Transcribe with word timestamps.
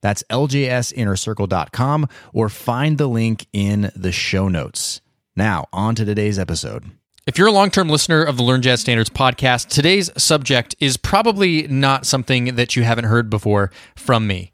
That's 0.00 0.22
ljsinnercircle.com 0.30 2.08
or 2.32 2.48
find 2.48 2.98
the 2.98 3.06
link 3.06 3.46
in 3.52 3.90
the 3.94 4.12
show 4.12 4.48
notes. 4.48 5.00
Now, 5.36 5.66
on 5.72 5.94
to 5.96 6.04
today's 6.04 6.38
episode. 6.38 6.90
If 7.26 7.38
you're 7.38 7.48
a 7.48 7.52
long 7.52 7.70
term 7.70 7.88
listener 7.88 8.22
of 8.22 8.36
the 8.36 8.44
Learn 8.44 8.62
Jazz 8.62 8.80
Standards 8.80 9.10
podcast, 9.10 9.68
today's 9.68 10.10
subject 10.16 10.76
is 10.78 10.96
probably 10.96 11.66
not 11.66 12.06
something 12.06 12.54
that 12.54 12.76
you 12.76 12.84
haven't 12.84 13.06
heard 13.06 13.28
before 13.28 13.72
from 13.96 14.26
me. 14.26 14.52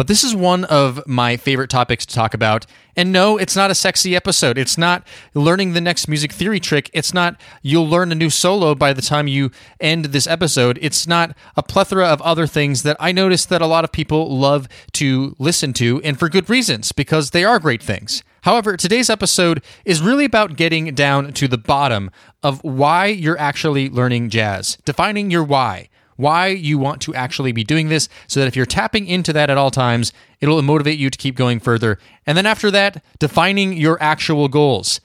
But 0.00 0.06
this 0.06 0.24
is 0.24 0.34
one 0.34 0.64
of 0.64 1.06
my 1.06 1.36
favorite 1.36 1.68
topics 1.68 2.06
to 2.06 2.14
talk 2.14 2.32
about. 2.32 2.64
And 2.96 3.12
no, 3.12 3.36
it's 3.36 3.54
not 3.54 3.70
a 3.70 3.74
sexy 3.74 4.16
episode. 4.16 4.56
It's 4.56 4.78
not 4.78 5.06
learning 5.34 5.74
the 5.74 5.80
next 5.82 6.08
music 6.08 6.32
theory 6.32 6.58
trick. 6.58 6.88
It's 6.94 7.12
not 7.12 7.38
you'll 7.60 7.86
learn 7.86 8.10
a 8.10 8.14
new 8.14 8.30
solo 8.30 8.74
by 8.74 8.94
the 8.94 9.02
time 9.02 9.28
you 9.28 9.50
end 9.78 10.06
this 10.06 10.26
episode. 10.26 10.78
It's 10.80 11.06
not 11.06 11.36
a 11.54 11.62
plethora 11.62 12.06
of 12.06 12.22
other 12.22 12.46
things 12.46 12.82
that 12.82 12.96
I 12.98 13.12
notice 13.12 13.44
that 13.44 13.60
a 13.60 13.66
lot 13.66 13.84
of 13.84 13.92
people 13.92 14.34
love 14.34 14.68
to 14.92 15.36
listen 15.38 15.74
to, 15.74 16.00
and 16.02 16.18
for 16.18 16.30
good 16.30 16.48
reasons, 16.48 16.92
because 16.92 17.32
they 17.32 17.44
are 17.44 17.58
great 17.58 17.82
things. 17.82 18.24
However, 18.44 18.78
today's 18.78 19.10
episode 19.10 19.62
is 19.84 20.00
really 20.00 20.24
about 20.24 20.56
getting 20.56 20.94
down 20.94 21.34
to 21.34 21.46
the 21.46 21.58
bottom 21.58 22.10
of 22.42 22.64
why 22.64 23.08
you're 23.08 23.38
actually 23.38 23.90
learning 23.90 24.30
jazz, 24.30 24.78
defining 24.86 25.30
your 25.30 25.44
why 25.44 25.90
why 26.20 26.48
you 26.48 26.78
want 26.78 27.00
to 27.02 27.14
actually 27.14 27.52
be 27.52 27.64
doing 27.64 27.88
this 27.88 28.08
so 28.26 28.40
that 28.40 28.46
if 28.46 28.54
you're 28.54 28.66
tapping 28.66 29.06
into 29.06 29.32
that 29.32 29.50
at 29.50 29.58
all 29.58 29.70
times, 29.70 30.12
it'll 30.40 30.60
motivate 30.62 30.98
you 30.98 31.10
to 31.10 31.18
keep 31.18 31.34
going 31.34 31.60
further. 31.60 31.98
And 32.26 32.36
then 32.36 32.46
after 32.46 32.70
that, 32.70 33.02
defining 33.18 33.72
your 33.72 34.00
actual 34.02 34.48
goals. 34.48 35.00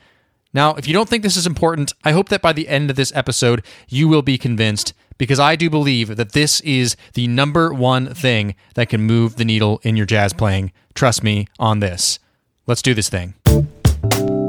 Now, 0.54 0.76
if 0.76 0.88
you 0.88 0.94
don't 0.94 1.10
think 1.10 1.24
this 1.24 1.36
is 1.36 1.46
important, 1.46 1.92
I 2.04 2.14
hope 2.14 2.30
that 2.30 2.42
by 2.42 2.54
the 2.54 2.70
end 2.70 2.90
of 2.90 2.96
this 2.96 3.12
episode, 3.14 3.64
you 3.90 4.08
will 4.08 4.22
be 4.22 4.38
convinced 4.38 4.94
because 5.18 5.40
I 5.40 5.56
do 5.56 5.70
believe 5.70 6.16
that 6.16 6.32
this 6.32 6.62
is 6.62 6.96
the 7.14 7.28
number 7.28 7.74
one 7.74 8.14
thing 8.14 8.56
that 8.76 8.90
can 8.90 9.02
move 9.02 9.36
the 9.36 9.46
needle 9.46 9.82
in 9.84 9.98
your 9.98 10.06
jazz 10.06 10.34
playing. 10.34 10.72
Trust 10.94 11.24
me 11.24 11.48
on 11.60 11.80
this. 11.80 12.20
Let's 12.68 12.82
do 12.82 12.94
this 12.94 13.10
thing. 13.10 13.34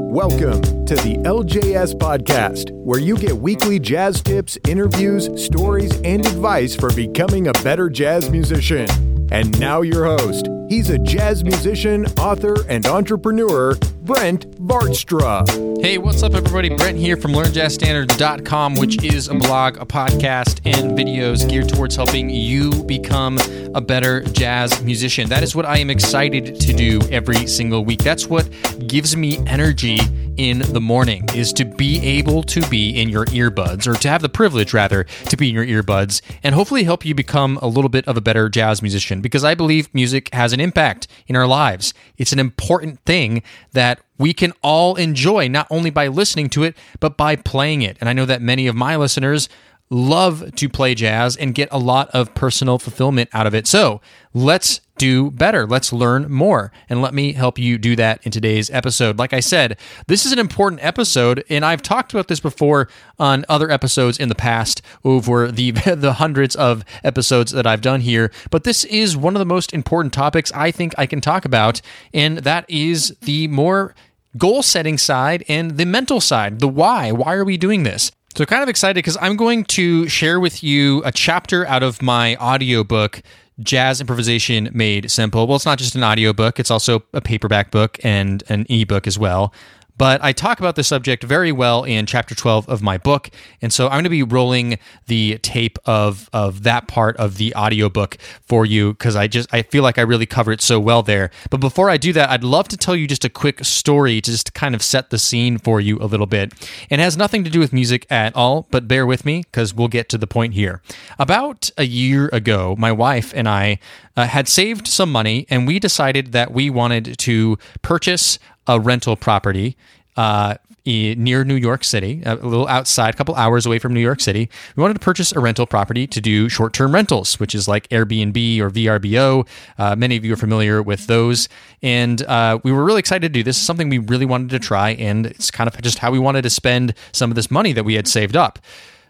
Welcome 0.09 0.61
to 0.85 0.95
the 0.95 1.17
LJS 1.25 1.95
Podcast, 1.95 2.71
where 2.71 2.97
you 2.97 3.17
get 3.17 3.35
weekly 3.35 3.77
jazz 3.77 4.21
tips, 4.21 4.57
interviews, 4.65 5.29
stories, 5.43 5.91
and 6.01 6.25
advice 6.25 6.75
for 6.75 6.89
becoming 6.93 7.49
a 7.49 7.53
better 7.61 7.89
jazz 7.89 8.29
musician. 8.29 8.87
And 9.33 9.59
now, 9.59 9.81
your 9.81 10.05
host. 10.05 10.47
He's 10.69 10.89
a 10.89 10.97
jazz 10.97 11.45
musician, 11.45 12.05
author, 12.17 12.55
and 12.67 12.85
entrepreneur, 12.85 13.75
Brent 14.01 14.51
Vaartstra. 14.61 15.81
Hey, 15.81 15.97
what's 15.97 16.23
up, 16.23 16.33
everybody? 16.33 16.67
Brent 16.75 16.97
here 16.97 17.15
from 17.15 17.31
LearnJazzStandards.com, 17.31 18.75
which 18.75 19.01
is 19.01 19.29
a 19.29 19.35
blog, 19.35 19.77
a 19.77 19.85
podcast, 19.85 20.59
and 20.65 20.91
videos 20.97 21.49
geared 21.49 21.69
towards 21.69 21.95
helping 21.95 22.29
you 22.29 22.83
become 22.83 23.39
a 23.75 23.79
better 23.79 24.21
jazz 24.23 24.81
musician. 24.83 25.29
That 25.29 25.41
is 25.41 25.55
what 25.55 25.65
I 25.65 25.77
am 25.77 25.89
excited 25.89 26.59
to 26.59 26.73
do 26.73 26.99
every 27.11 27.47
single 27.47 27.85
week. 27.85 27.99
That's 27.99 28.27
what 28.27 28.49
gives 28.87 29.15
me 29.15 29.37
energy 29.47 29.99
in 30.37 30.59
the 30.59 30.79
morning 30.79 31.25
is 31.33 31.51
to 31.53 31.65
be 31.65 31.99
able 32.05 32.43
to 32.43 32.61
be 32.69 32.91
in 32.91 33.09
your 33.09 33.25
earbuds 33.25 33.87
or 33.87 33.95
to 33.95 34.09
have 34.09 34.21
the 34.21 34.29
privilege 34.29 34.73
rather 34.73 35.03
to 35.03 35.35
be 35.35 35.49
in 35.49 35.55
your 35.55 35.65
earbuds 35.65 36.21
and 36.43 36.53
hopefully 36.53 36.83
help 36.83 37.03
you 37.03 37.15
become 37.15 37.57
a 37.61 37.67
little 37.67 37.89
bit 37.89 38.07
of 38.07 38.15
a 38.15 38.21
better 38.21 38.47
jazz 38.47 38.81
musician 38.81 39.19
because 39.19 39.43
I 39.43 39.55
believe 39.55 39.93
music 39.93 40.33
has 40.33 40.53
an 40.53 40.59
impact 40.59 41.07
in 41.27 41.35
our 41.35 41.47
lives. 41.47 41.93
It's 42.17 42.31
an 42.31 42.39
important 42.39 42.99
thing 43.05 43.41
that 43.73 43.99
we 44.17 44.33
can 44.33 44.53
all 44.61 44.95
enjoy 44.95 45.47
not 45.47 45.67
only 45.69 45.89
by 45.89 46.07
listening 46.07 46.49
to 46.49 46.63
it 46.63 46.77
but 46.99 47.17
by 47.17 47.35
playing 47.35 47.81
it. 47.81 47.97
And 47.99 48.07
I 48.07 48.13
know 48.13 48.25
that 48.25 48.41
many 48.41 48.67
of 48.67 48.75
my 48.75 48.95
listeners 48.95 49.49
love 49.89 50.53
to 50.55 50.69
play 50.69 50.93
jazz 50.93 51.35
and 51.35 51.55
get 51.55 51.69
a 51.71 51.79
lot 51.79 52.09
of 52.09 52.33
personal 52.35 52.77
fulfillment 52.77 53.29
out 53.33 53.47
of 53.47 53.55
it. 53.55 53.67
So 53.67 54.01
let's 54.33 54.81
do 54.97 55.31
better. 55.31 55.65
Let's 55.65 55.93
learn 55.93 56.31
more. 56.31 56.71
And 56.89 57.01
let 57.01 57.13
me 57.13 57.33
help 57.33 57.57
you 57.57 57.77
do 57.77 57.95
that 57.95 58.19
in 58.23 58.31
today's 58.31 58.69
episode. 58.69 59.17
Like 59.17 59.33
I 59.33 59.39
said, 59.39 59.77
this 60.07 60.25
is 60.25 60.31
an 60.31 60.39
important 60.39 60.83
episode, 60.83 61.43
and 61.49 61.63
I've 61.63 61.81
talked 61.81 62.13
about 62.13 62.27
this 62.27 62.39
before 62.39 62.89
on 63.19 63.45
other 63.49 63.69
episodes 63.69 64.19
in 64.19 64.29
the 64.29 64.35
past 64.35 64.81
over 65.03 65.51
the, 65.51 65.71
the 65.95 66.13
hundreds 66.13 66.55
of 66.55 66.83
episodes 67.03 67.51
that 67.51 67.67
I've 67.67 67.81
done 67.81 68.01
here. 68.01 68.31
But 68.49 68.63
this 68.63 68.83
is 68.85 69.15
one 69.15 69.35
of 69.35 69.39
the 69.39 69.45
most 69.45 69.73
important 69.73 70.13
topics 70.13 70.51
I 70.53 70.71
think 70.71 70.93
I 70.97 71.05
can 71.05 71.21
talk 71.21 71.45
about, 71.45 71.81
and 72.13 72.39
that 72.39 72.65
is 72.69 73.15
the 73.21 73.47
more 73.47 73.95
goal 74.37 74.61
setting 74.61 74.97
side 74.97 75.43
and 75.47 75.77
the 75.77 75.85
mental 75.85 76.21
side, 76.21 76.59
the 76.59 76.67
why. 76.67 77.11
Why 77.11 77.33
are 77.33 77.45
we 77.45 77.57
doing 77.57 77.83
this? 77.83 78.11
So, 78.35 78.45
kind 78.45 78.61
of 78.61 78.69
excited 78.69 78.95
because 78.95 79.17
I'm 79.19 79.35
going 79.35 79.63
to 79.65 80.07
share 80.07 80.39
with 80.39 80.63
you 80.63 81.01
a 81.03 81.11
chapter 81.11 81.65
out 81.65 81.81
of 81.81 82.03
my 82.03 82.35
audiobook, 82.35 83.23
Jazz 83.61 83.99
Improvisation 83.99 84.69
Made 84.73 85.09
Simple. 85.09 85.47
Well, 85.47 85.55
it's 85.55 85.65
not 85.65 85.79
just 85.79 85.95
an 85.95 86.03
audiobook, 86.03 86.59
it's 86.59 86.71
also 86.71 87.03
a 87.13 87.21
paperback 87.21 87.71
book 87.71 87.99
and 88.03 88.43
an 88.49 88.65
ebook 88.69 89.07
as 89.07 89.17
well. 89.17 89.53
But 89.97 90.23
I 90.23 90.31
talk 90.31 90.59
about 90.59 90.75
the 90.75 90.83
subject 90.83 91.23
very 91.23 91.51
well 91.51 91.83
in 91.83 92.05
chapter 92.05 92.35
12 92.35 92.69
of 92.69 92.81
my 92.81 92.97
book. 92.97 93.29
And 93.61 93.73
so 93.73 93.85
I'm 93.87 93.93
going 93.93 94.03
to 94.03 94.09
be 94.09 94.23
rolling 94.23 94.77
the 95.07 95.37
tape 95.39 95.79
of, 95.85 96.29
of 96.33 96.63
that 96.63 96.87
part 96.87 97.17
of 97.17 97.37
the 97.37 97.53
audiobook 97.55 98.17
for 98.41 98.65
you 98.65 98.93
because 98.93 99.15
I 99.15 99.27
just 99.27 99.53
I 99.53 99.63
feel 99.63 99.83
like 99.83 99.97
I 99.97 100.01
really 100.01 100.25
cover 100.25 100.51
it 100.51 100.61
so 100.61 100.79
well 100.79 101.03
there. 101.03 101.31
But 101.49 101.59
before 101.59 101.89
I 101.89 101.97
do 101.97 102.13
that, 102.13 102.29
I'd 102.29 102.43
love 102.43 102.67
to 102.69 102.77
tell 102.77 102.95
you 102.95 103.07
just 103.07 103.25
a 103.25 103.29
quick 103.29 103.65
story 103.65 104.21
to 104.21 104.31
just 104.31 104.53
kind 104.53 104.75
of 104.75 104.83
set 104.83 105.09
the 105.09 105.17
scene 105.17 105.57
for 105.57 105.81
you 105.81 105.97
a 105.99 106.05
little 106.05 106.25
bit. 106.25 106.53
It 106.89 106.99
has 106.99 107.17
nothing 107.17 107.43
to 107.43 107.49
do 107.49 107.59
with 107.59 107.73
music 107.73 108.05
at 108.11 108.35
all, 108.35 108.67
but 108.69 108.87
bear 108.87 109.05
with 109.05 109.25
me 109.25 109.43
because 109.43 109.73
we'll 109.73 109.87
get 109.87 110.09
to 110.09 110.17
the 110.17 110.27
point 110.27 110.53
here. 110.53 110.81
About 111.17 111.69
a 111.77 111.85
year 111.85 112.29
ago, 112.31 112.75
my 112.77 112.91
wife 112.91 113.33
and 113.35 113.47
I 113.47 113.79
uh, 114.15 114.27
had 114.27 114.47
saved 114.47 114.87
some 114.87 115.11
money 115.11 115.45
and 115.49 115.67
we 115.67 115.79
decided 115.79 116.31
that 116.31 116.51
we 116.51 116.69
wanted 116.69 117.17
to 117.19 117.57
purchase 117.81 118.39
a 118.67 118.79
rental 118.79 119.15
property 119.15 119.77
uh, 120.15 120.55
near 120.87 121.43
New 121.43 121.55
York 121.55 121.83
City, 121.83 122.21
a 122.25 122.35
little 122.35 122.67
outside, 122.67 123.13
a 123.13 123.17
couple 123.17 123.35
hours 123.35 123.65
away 123.65 123.77
from 123.77 123.93
New 123.93 123.99
York 123.99 124.21
City. 124.21 124.49
We 124.75 124.81
wanted 124.81 124.93
to 124.93 124.99
purchase 125.01 125.33
a 125.33 125.39
rental 125.39 125.65
property 125.65 126.07
to 126.07 126.21
do 126.21 126.47
short 126.47 126.73
term 126.73 126.93
rentals, 126.93 127.39
which 127.39 127.53
is 127.53 127.67
like 127.67 127.89
Airbnb 127.89 128.59
or 128.59 128.69
VRBO. 128.69 129.47
Uh, 129.77 129.95
many 129.95 130.15
of 130.15 130.23
you 130.23 130.33
are 130.33 130.37
familiar 130.37 130.81
with 130.81 131.07
those. 131.07 131.49
And 131.83 132.21
uh, 132.23 132.59
we 132.63 132.71
were 132.71 132.85
really 132.85 132.99
excited 132.99 133.21
to 133.21 133.29
do 133.29 133.43
this. 133.43 133.57
It's 133.57 133.65
something 133.65 133.89
we 133.89 133.97
really 133.97 134.25
wanted 134.25 134.49
to 134.51 134.59
try. 134.59 134.91
And 134.91 135.25
it's 135.25 135.51
kind 135.51 135.67
of 135.67 135.79
just 135.81 135.99
how 135.99 136.11
we 136.11 136.19
wanted 136.19 136.43
to 136.43 136.49
spend 136.49 136.93
some 137.11 137.31
of 137.31 137.35
this 137.35 137.51
money 137.51 137.73
that 137.73 137.83
we 137.83 137.95
had 137.95 138.07
saved 138.07 138.37
up. 138.37 138.59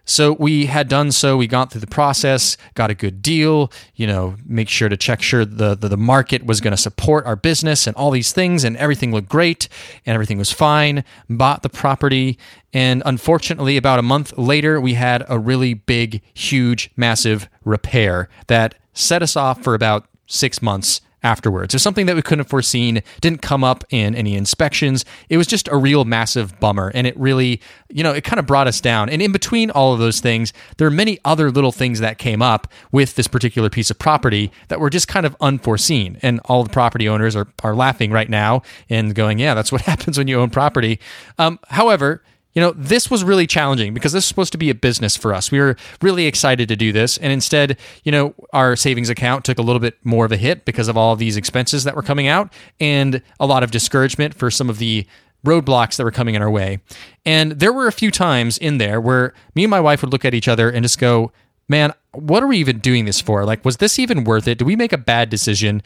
So 0.10 0.34
we 0.40 0.68
had 0.68 0.88
done 0.88 1.12
so. 1.12 1.36
We 1.36 1.48
got 1.48 1.70
through 1.70 1.82
the 1.82 1.88
process, 1.88 2.56
got 2.76 2.90
a 2.90 2.96
good 2.96 3.22
deal. 3.22 3.72
You 3.94 4.08
know, 4.08 4.36
make 4.46 4.70
sure 4.70 4.88
to 4.88 4.96
check 4.96 5.22
sure 5.22 5.44
the 5.44 5.76
the, 5.76 5.90
the 5.90 5.98
market 5.98 6.46
was 6.46 6.62
going 6.62 6.72
to 6.72 6.82
support 6.82 7.26
our 7.26 7.36
business 7.36 7.86
and 7.86 7.96
all 7.98 8.10
these 8.10 8.32
things, 8.32 8.64
and 8.64 8.78
everything 8.78 9.12
looked 9.12 9.30
great 9.30 9.68
and 10.06 10.14
everything 10.14 10.38
was 10.38 10.52
fine. 10.52 11.04
Bought 11.30 11.62
the 11.62 11.70
property, 11.70 12.40
and 12.74 13.04
unfortunately, 13.06 13.76
about 13.76 14.00
a 14.00 14.04
month 14.04 14.38
later, 14.38 14.80
we 14.80 14.94
had 14.94 15.26
a 15.28 15.38
really 15.38 15.74
big, 15.74 16.22
huge, 16.34 16.90
massive 16.96 17.50
repair 17.66 18.30
that 18.48 18.76
set 18.94 19.22
us 19.22 19.36
off 19.36 19.62
for 19.62 19.76
about 19.76 20.08
six 20.26 20.62
months 20.62 21.02
afterwards. 21.28 21.74
It 21.74 21.76
was 21.76 21.84
something 21.84 22.06
that 22.06 22.16
we 22.16 22.22
couldn't 22.22 22.46
have 22.46 22.50
foreseen, 22.50 23.04
didn't 23.20 23.42
come 23.42 23.62
up 23.62 23.84
in 23.90 24.16
any 24.16 24.36
inspections. 24.36 25.04
It 25.28 25.36
was 25.36 25.46
just 25.46 25.68
a 25.68 25.76
real 25.76 26.06
massive 26.06 26.58
bummer. 26.62 26.90
And 26.96 27.06
it 27.06 27.20
really, 27.20 27.62
you 27.90 28.02
know, 28.02 28.14
it 28.14 28.24
kind 28.24 28.40
of 28.40 28.46
brought 28.46 28.68
us 28.68 28.80
down. 28.80 29.10
And 29.10 29.22
in 29.22 29.34
between 29.34 29.70
all 29.70 29.92
of 29.92 30.00
those 30.00 30.22
things, 30.22 30.54
there 30.78 30.88
are 30.88 30.92
many 30.92 31.20
other 31.26 31.52
little 31.52 31.74
things 31.74 32.00
that 32.00 32.18
came 32.18 32.42
up 32.42 32.72
with 32.94 33.16
this 33.16 33.28
particular 33.28 33.70
piece 33.70 33.92
of 33.92 34.00
property 34.00 34.52
that 34.70 34.80
were 34.80 34.90
just 34.90 35.10
kind 35.10 35.26
of 35.26 35.36
unforeseen. 35.42 36.18
And 36.22 36.40
all 36.46 36.64
the 36.64 36.70
property 36.70 37.10
owners 37.10 37.36
are, 37.36 37.48
are 37.62 37.76
laughing 37.76 38.12
right 38.12 38.30
now 38.30 38.62
and 38.90 39.14
going, 39.14 39.38
yeah, 39.38 39.54
that's 39.54 39.72
what 39.72 39.82
happens 39.92 40.18
when 40.18 40.30
you 40.30 40.40
own 40.40 40.50
property. 40.50 41.00
Um, 41.38 41.60
however, 41.68 42.24
you 42.58 42.62
know, 42.62 42.74
this 42.76 43.12
was 43.12 43.24
really 43.24 43.46
challenging 43.46 43.94
because 43.94 44.14
this 44.14 44.24
is 44.24 44.28
supposed 44.28 44.52
to 44.52 44.58
be 44.58 44.72
a 44.72 44.74
business 44.74 45.16
for 45.16 45.32
us. 45.32 45.52
We 45.52 45.60
were 45.60 45.78
really 46.02 46.26
excited 46.26 46.68
to 46.70 46.76
do 46.76 46.92
this. 46.92 47.20
And 47.20 47.32
instead, 47.32 47.78
you 48.04 48.12
know, 48.12 48.34
our 48.52 48.76
savings 48.76 49.12
account 49.12 49.46
took 49.46 49.60
a 49.60 49.62
little 49.62 49.80
bit 49.80 50.04
more 50.04 50.26
of 50.26 50.32
a 50.32 50.38
hit 50.38 50.66
because 50.66 50.88
of 50.88 50.98
all 50.98 51.14
of 51.14 51.20
these 51.20 51.38
expenses 51.38 51.84
that 51.84 51.96
were 51.96 52.02
coming 52.02 52.26
out 52.26 52.52
and 52.80 53.22
a 53.40 53.46
lot 53.46 53.62
of 53.62 53.70
discouragement 53.70 54.34
for 54.34 54.50
some 54.50 54.72
of 54.72 54.80
the 54.80 55.06
roadblocks 55.46 55.98
that 55.98 56.04
were 56.04 56.10
coming 56.10 56.34
in 56.34 56.42
our 56.42 56.50
way. 56.50 56.80
And 57.28 57.52
there 57.52 57.72
were 57.72 57.86
a 57.86 57.92
few 57.92 58.10
times 58.10 58.58
in 58.58 58.80
there 58.80 59.00
where 59.00 59.36
me 59.54 59.64
and 59.64 59.70
my 59.70 59.80
wife 59.80 60.02
would 60.02 60.12
look 60.12 60.26
at 60.26 60.34
each 60.34 60.48
other 60.48 60.68
and 60.68 60.82
just 60.82 60.98
go, 60.98 61.32
man, 61.70 61.94
what 62.14 62.42
are 62.42 62.48
we 62.48 62.58
even 62.58 62.80
doing 62.80 63.06
this 63.06 63.22
for? 63.22 63.46
Like, 63.46 63.64
was 63.64 63.78
this 63.78 64.00
even 64.00 64.24
worth 64.24 64.48
it? 64.48 64.58
Did 64.58 64.66
we 64.66 64.76
make 64.76 64.94
a 64.94 64.98
bad 64.98 65.30
decision? 65.30 65.84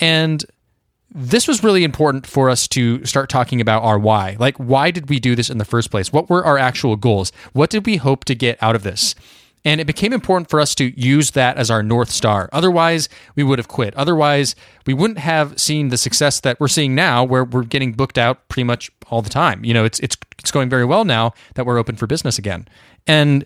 And 0.00 0.44
this 1.10 1.48
was 1.48 1.64
really 1.64 1.84
important 1.84 2.26
for 2.26 2.50
us 2.50 2.68
to 2.68 3.04
start 3.04 3.30
talking 3.30 3.60
about 3.60 3.82
our 3.82 3.98
why. 3.98 4.36
Like, 4.38 4.56
why 4.58 4.90
did 4.90 5.08
we 5.08 5.18
do 5.18 5.34
this 5.34 5.48
in 5.48 5.58
the 5.58 5.64
first 5.64 5.90
place? 5.90 6.12
What 6.12 6.28
were 6.28 6.44
our 6.44 6.58
actual 6.58 6.96
goals? 6.96 7.32
What 7.52 7.70
did 7.70 7.86
we 7.86 7.96
hope 7.96 8.24
to 8.26 8.34
get 8.34 8.62
out 8.62 8.76
of 8.76 8.82
this? 8.82 9.14
And 9.64 9.80
it 9.80 9.86
became 9.86 10.12
important 10.12 10.48
for 10.50 10.60
us 10.60 10.74
to 10.76 10.98
use 11.00 11.32
that 11.32 11.56
as 11.56 11.70
our 11.70 11.82
North 11.82 12.10
Star. 12.10 12.48
Otherwise, 12.52 13.08
we 13.34 13.42
would 13.42 13.58
have 13.58 13.68
quit. 13.68 13.94
Otherwise, 13.96 14.54
we 14.86 14.94
wouldn't 14.94 15.18
have 15.18 15.58
seen 15.58 15.88
the 15.88 15.96
success 15.96 16.40
that 16.40 16.60
we're 16.60 16.68
seeing 16.68 16.94
now, 16.94 17.24
where 17.24 17.44
we're 17.44 17.64
getting 17.64 17.92
booked 17.92 18.18
out 18.18 18.48
pretty 18.48 18.64
much 18.64 18.90
all 19.10 19.20
the 19.20 19.30
time. 19.30 19.64
You 19.64 19.74
know, 19.74 19.84
it's, 19.84 19.98
it's, 20.00 20.16
it's 20.38 20.50
going 20.50 20.68
very 20.68 20.84
well 20.84 21.04
now 21.04 21.32
that 21.54 21.66
we're 21.66 21.78
open 21.78 21.96
for 21.96 22.06
business 22.06 22.38
again. 22.38 22.68
And 23.06 23.44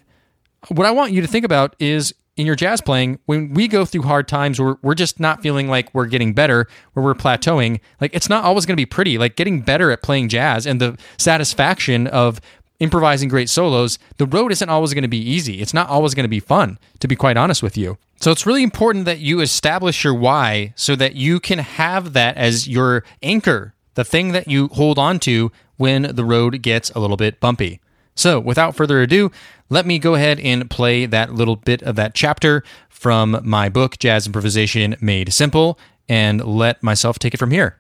what 0.69 0.87
I 0.87 0.91
want 0.91 1.13
you 1.13 1.23
to 1.23 1.27
think 1.27 1.45
about 1.45 1.75
is 1.79 2.15
in 2.37 2.47
your 2.47 2.57
jazz 2.57 2.81
playing, 2.81 3.19
when 3.27 3.53
we 3.53 3.69
go 3.69 3.85
through 3.85 4.03
hard 4.03 4.27
times 4.27 4.61
where 4.61 4.77
we're 4.83 4.95
just 4.95 5.21
not 5.21 5.43
feeling 5.43 5.69
like 5.69 5.93
we're 5.95 6.07
getting 6.07 6.33
better, 6.33 6.67
where 6.95 7.05
we're 7.05 7.15
plateauing, 7.15 7.81
like 8.01 8.15
it's 8.15 8.29
not 8.29 8.45
always 8.45 8.65
going 8.65 8.75
to 8.75 8.81
be 8.81 8.87
pretty. 8.87 9.19
Like 9.19 9.37
getting 9.37 9.61
better 9.61 9.91
at 9.91 10.03
playing 10.03 10.29
jazz 10.29 10.67
and 10.67 10.81
the 10.81 10.99
satisfaction 11.19 12.07
of 12.07 12.41
improvising 12.81 13.29
great 13.29 13.49
solos, 13.49 13.99
the 14.17 14.27
road 14.27 14.51
isn't 14.51 14.69
always 14.69 14.95
going 14.95 15.03
to 15.03 15.09
be 15.09 15.19
easy. 15.19 15.61
It's 15.61 15.75
not 15.75 15.89
always 15.89 16.15
going 16.15 16.25
to 16.25 16.29
be 16.29 16.41
fun, 16.41 16.79
to 17.01 17.09
be 17.09 17.17
quite 17.17 17.37
honest 17.37 17.63
with 17.63 17.77
you. 17.77 17.99
So 18.17 18.31
it's 18.31 18.47
really 18.47 18.63
important 18.63 19.05
that 19.05 19.19
you 19.19 19.41
establish 19.41 20.03
your 20.03 20.15
why 20.15 20.73
so 20.75 20.97
that 20.97 21.15
you 21.15 21.39
can 21.39 21.59
have 21.59 22.13
that 22.15 22.37
as 22.37 22.67
your 22.67 23.05
anchor, 23.23 23.75
the 23.95 24.05
thing 24.05 24.33
that 24.33 24.49
you 24.49 24.69
hold 24.69 24.99
on 24.99 25.19
to 25.21 25.53
when 25.77 26.15
the 26.15 26.25
road 26.25 26.63
gets 26.63 26.91
a 26.91 26.99
little 26.99 27.17
bit 27.17 27.41
bumpy. 27.41 27.81
So, 28.15 28.39
without 28.39 28.77
further 28.77 29.01
ado, 29.01 29.31
let 29.69 29.87
me 29.87 29.99
go 29.99 30.15
ahead 30.15 30.39
and 30.41 30.69
play 30.69 31.07
that 31.07 31.33
little 31.33 31.57
bit 31.57 31.83
of 31.83 31.97
that 31.97 32.15
chapter 32.15 32.63
from 32.89 33.41
my 33.43 33.69
book, 33.69 33.99
Jazz 33.99 34.27
Improvisation 34.27 34.97
Made 35.01 35.33
Simple, 35.33 35.79
and 36.09 36.45
let 36.45 36.83
myself 36.83 37.19
take 37.19 37.35
it 37.35 37.39
from 37.39 37.51
here. 37.51 37.79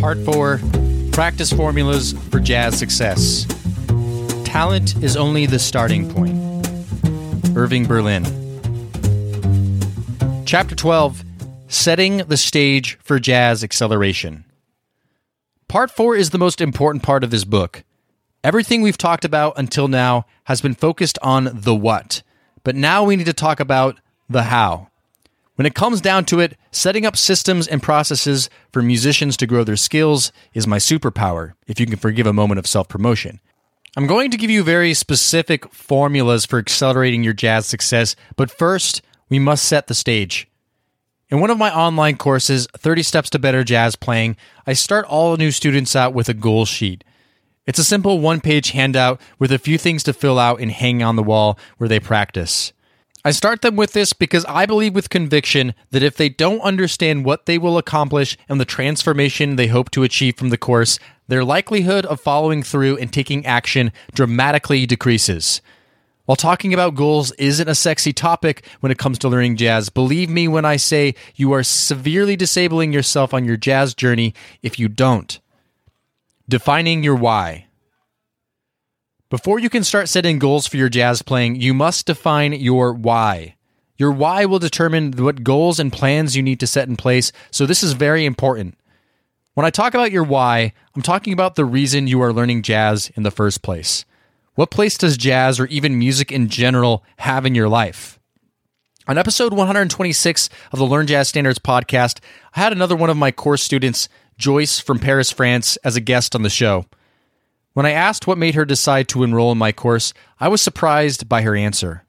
Part 0.00 0.18
4 0.24 0.60
Practice 1.12 1.52
Formulas 1.52 2.12
for 2.30 2.40
Jazz 2.40 2.78
Success. 2.78 3.46
Talent 4.44 5.02
is 5.02 5.16
only 5.16 5.46
the 5.46 5.58
starting 5.58 6.12
point. 6.12 6.36
Irving 7.56 7.86
Berlin. 7.86 8.24
Chapter 10.44 10.74
12 10.74 11.22
Setting 11.72 12.18
the 12.18 12.36
Stage 12.36 12.98
for 13.02 13.18
Jazz 13.18 13.64
Acceleration. 13.64 14.44
Part 15.68 15.90
4 15.90 16.14
is 16.16 16.28
the 16.28 16.38
most 16.38 16.60
important 16.60 17.02
part 17.02 17.24
of 17.24 17.30
this 17.30 17.46
book. 17.46 17.82
Everything 18.44 18.82
we've 18.82 18.98
talked 18.98 19.24
about 19.24 19.54
until 19.56 19.88
now 19.88 20.26
has 20.44 20.60
been 20.60 20.74
focused 20.74 21.18
on 21.22 21.48
the 21.50 21.74
what, 21.74 22.22
but 22.62 22.76
now 22.76 23.04
we 23.04 23.16
need 23.16 23.24
to 23.24 23.32
talk 23.32 23.58
about 23.58 23.98
the 24.28 24.42
how. 24.44 24.88
When 25.54 25.64
it 25.64 25.74
comes 25.74 26.02
down 26.02 26.26
to 26.26 26.40
it, 26.40 26.58
setting 26.72 27.06
up 27.06 27.16
systems 27.16 27.66
and 27.66 27.82
processes 27.82 28.50
for 28.70 28.82
musicians 28.82 29.38
to 29.38 29.46
grow 29.46 29.64
their 29.64 29.76
skills 29.76 30.30
is 30.52 30.66
my 30.66 30.76
superpower, 30.76 31.54
if 31.66 31.80
you 31.80 31.86
can 31.86 31.96
forgive 31.96 32.26
a 32.26 32.34
moment 32.34 32.58
of 32.58 32.66
self 32.66 32.86
promotion. 32.86 33.40
I'm 33.96 34.06
going 34.06 34.30
to 34.30 34.36
give 34.36 34.50
you 34.50 34.62
very 34.62 34.92
specific 34.92 35.72
formulas 35.72 36.44
for 36.44 36.58
accelerating 36.58 37.24
your 37.24 37.32
jazz 37.32 37.64
success, 37.64 38.14
but 38.36 38.50
first, 38.50 39.00
we 39.30 39.38
must 39.38 39.64
set 39.64 39.86
the 39.86 39.94
stage. 39.94 40.51
In 41.32 41.40
one 41.40 41.48
of 41.48 41.56
my 41.56 41.74
online 41.74 42.18
courses, 42.18 42.68
30 42.76 43.02
Steps 43.02 43.30
to 43.30 43.38
Better 43.38 43.64
Jazz 43.64 43.96
Playing, 43.96 44.36
I 44.66 44.74
start 44.74 45.06
all 45.06 45.34
new 45.38 45.50
students 45.50 45.96
out 45.96 46.12
with 46.12 46.28
a 46.28 46.34
goal 46.34 46.66
sheet. 46.66 47.04
It's 47.66 47.78
a 47.78 47.84
simple 47.84 48.18
one 48.18 48.42
page 48.42 48.72
handout 48.72 49.18
with 49.38 49.50
a 49.50 49.58
few 49.58 49.78
things 49.78 50.02
to 50.02 50.12
fill 50.12 50.38
out 50.38 50.60
and 50.60 50.70
hang 50.70 51.02
on 51.02 51.16
the 51.16 51.22
wall 51.22 51.58
where 51.78 51.88
they 51.88 52.00
practice. 52.00 52.74
I 53.24 53.30
start 53.30 53.62
them 53.62 53.76
with 53.76 53.94
this 53.94 54.12
because 54.12 54.44
I 54.44 54.66
believe 54.66 54.94
with 54.94 55.08
conviction 55.08 55.72
that 55.90 56.02
if 56.02 56.18
they 56.18 56.28
don't 56.28 56.60
understand 56.60 57.24
what 57.24 57.46
they 57.46 57.56
will 57.56 57.78
accomplish 57.78 58.36
and 58.46 58.60
the 58.60 58.66
transformation 58.66 59.56
they 59.56 59.68
hope 59.68 59.90
to 59.92 60.02
achieve 60.02 60.36
from 60.36 60.50
the 60.50 60.58
course, 60.58 60.98
their 61.28 61.46
likelihood 61.46 62.04
of 62.04 62.20
following 62.20 62.62
through 62.62 62.98
and 62.98 63.10
taking 63.10 63.46
action 63.46 63.90
dramatically 64.12 64.84
decreases. 64.84 65.62
While 66.24 66.36
talking 66.36 66.72
about 66.72 66.94
goals 66.94 67.32
isn't 67.32 67.68
a 67.68 67.74
sexy 67.74 68.12
topic 68.12 68.64
when 68.80 68.92
it 68.92 68.98
comes 68.98 69.18
to 69.18 69.28
learning 69.28 69.56
jazz, 69.56 69.88
believe 69.88 70.30
me 70.30 70.46
when 70.46 70.64
I 70.64 70.76
say 70.76 71.16
you 71.34 71.52
are 71.52 71.64
severely 71.64 72.36
disabling 72.36 72.92
yourself 72.92 73.34
on 73.34 73.44
your 73.44 73.56
jazz 73.56 73.92
journey 73.92 74.32
if 74.62 74.78
you 74.78 74.88
don't. 74.88 75.40
Defining 76.48 77.02
your 77.02 77.16
why. 77.16 77.66
Before 79.30 79.58
you 79.58 79.68
can 79.68 79.82
start 79.82 80.08
setting 80.08 80.38
goals 80.38 80.66
for 80.66 80.76
your 80.76 80.88
jazz 80.88 81.22
playing, 81.22 81.60
you 81.60 81.74
must 81.74 82.06
define 82.06 82.52
your 82.52 82.92
why. 82.92 83.56
Your 83.96 84.12
why 84.12 84.44
will 84.44 84.58
determine 84.58 85.12
what 85.12 85.42
goals 85.42 85.80
and 85.80 85.92
plans 85.92 86.36
you 86.36 86.42
need 86.42 86.60
to 86.60 86.66
set 86.66 86.88
in 86.88 86.96
place, 86.96 87.32
so 87.50 87.66
this 87.66 87.82
is 87.82 87.94
very 87.94 88.24
important. 88.24 88.76
When 89.54 89.66
I 89.66 89.70
talk 89.70 89.94
about 89.94 90.12
your 90.12 90.24
why, 90.24 90.72
I'm 90.94 91.02
talking 91.02 91.32
about 91.32 91.56
the 91.56 91.64
reason 91.64 92.06
you 92.06 92.22
are 92.22 92.32
learning 92.32 92.62
jazz 92.62 93.10
in 93.16 93.22
the 93.22 93.30
first 93.30 93.62
place. 93.62 94.04
What 94.54 94.70
place 94.70 94.98
does 94.98 95.16
jazz 95.16 95.58
or 95.58 95.64
even 95.68 95.98
music 95.98 96.30
in 96.30 96.48
general 96.48 97.02
have 97.16 97.46
in 97.46 97.54
your 97.54 97.70
life? 97.70 98.20
On 99.08 99.16
episode 99.16 99.54
126 99.54 100.50
of 100.72 100.78
the 100.78 100.84
Learn 100.84 101.06
Jazz 101.06 101.28
Standards 101.28 101.58
podcast, 101.58 102.20
I 102.54 102.60
had 102.60 102.70
another 102.70 102.94
one 102.94 103.08
of 103.08 103.16
my 103.16 103.30
course 103.30 103.62
students, 103.62 104.10
Joyce 104.36 104.78
from 104.78 104.98
Paris, 104.98 105.32
France, 105.32 105.78
as 105.78 105.96
a 105.96 106.02
guest 106.02 106.34
on 106.34 106.42
the 106.42 106.50
show. 106.50 106.84
When 107.72 107.86
I 107.86 107.92
asked 107.92 108.26
what 108.26 108.36
made 108.36 108.54
her 108.54 108.66
decide 108.66 109.08
to 109.08 109.22
enroll 109.22 109.52
in 109.52 109.56
my 109.56 109.72
course, 109.72 110.12
I 110.38 110.48
was 110.48 110.60
surprised 110.60 111.30
by 111.30 111.40
her 111.40 111.56
answer. 111.56 112.04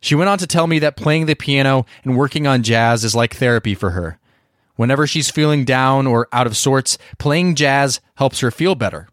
She 0.00 0.14
went 0.14 0.30
on 0.30 0.38
to 0.38 0.46
tell 0.46 0.66
me 0.66 0.78
that 0.78 0.96
playing 0.96 1.26
the 1.26 1.34
piano 1.34 1.84
and 2.04 2.16
working 2.16 2.46
on 2.46 2.62
jazz 2.62 3.04
is 3.04 3.14
like 3.14 3.34
therapy 3.34 3.74
for 3.74 3.90
her. 3.90 4.18
Whenever 4.76 5.06
she's 5.06 5.28
feeling 5.28 5.66
down 5.66 6.06
or 6.06 6.26
out 6.32 6.46
of 6.46 6.56
sorts, 6.56 6.96
playing 7.18 7.54
jazz 7.54 8.00
helps 8.14 8.40
her 8.40 8.50
feel 8.50 8.74
better. 8.74 9.09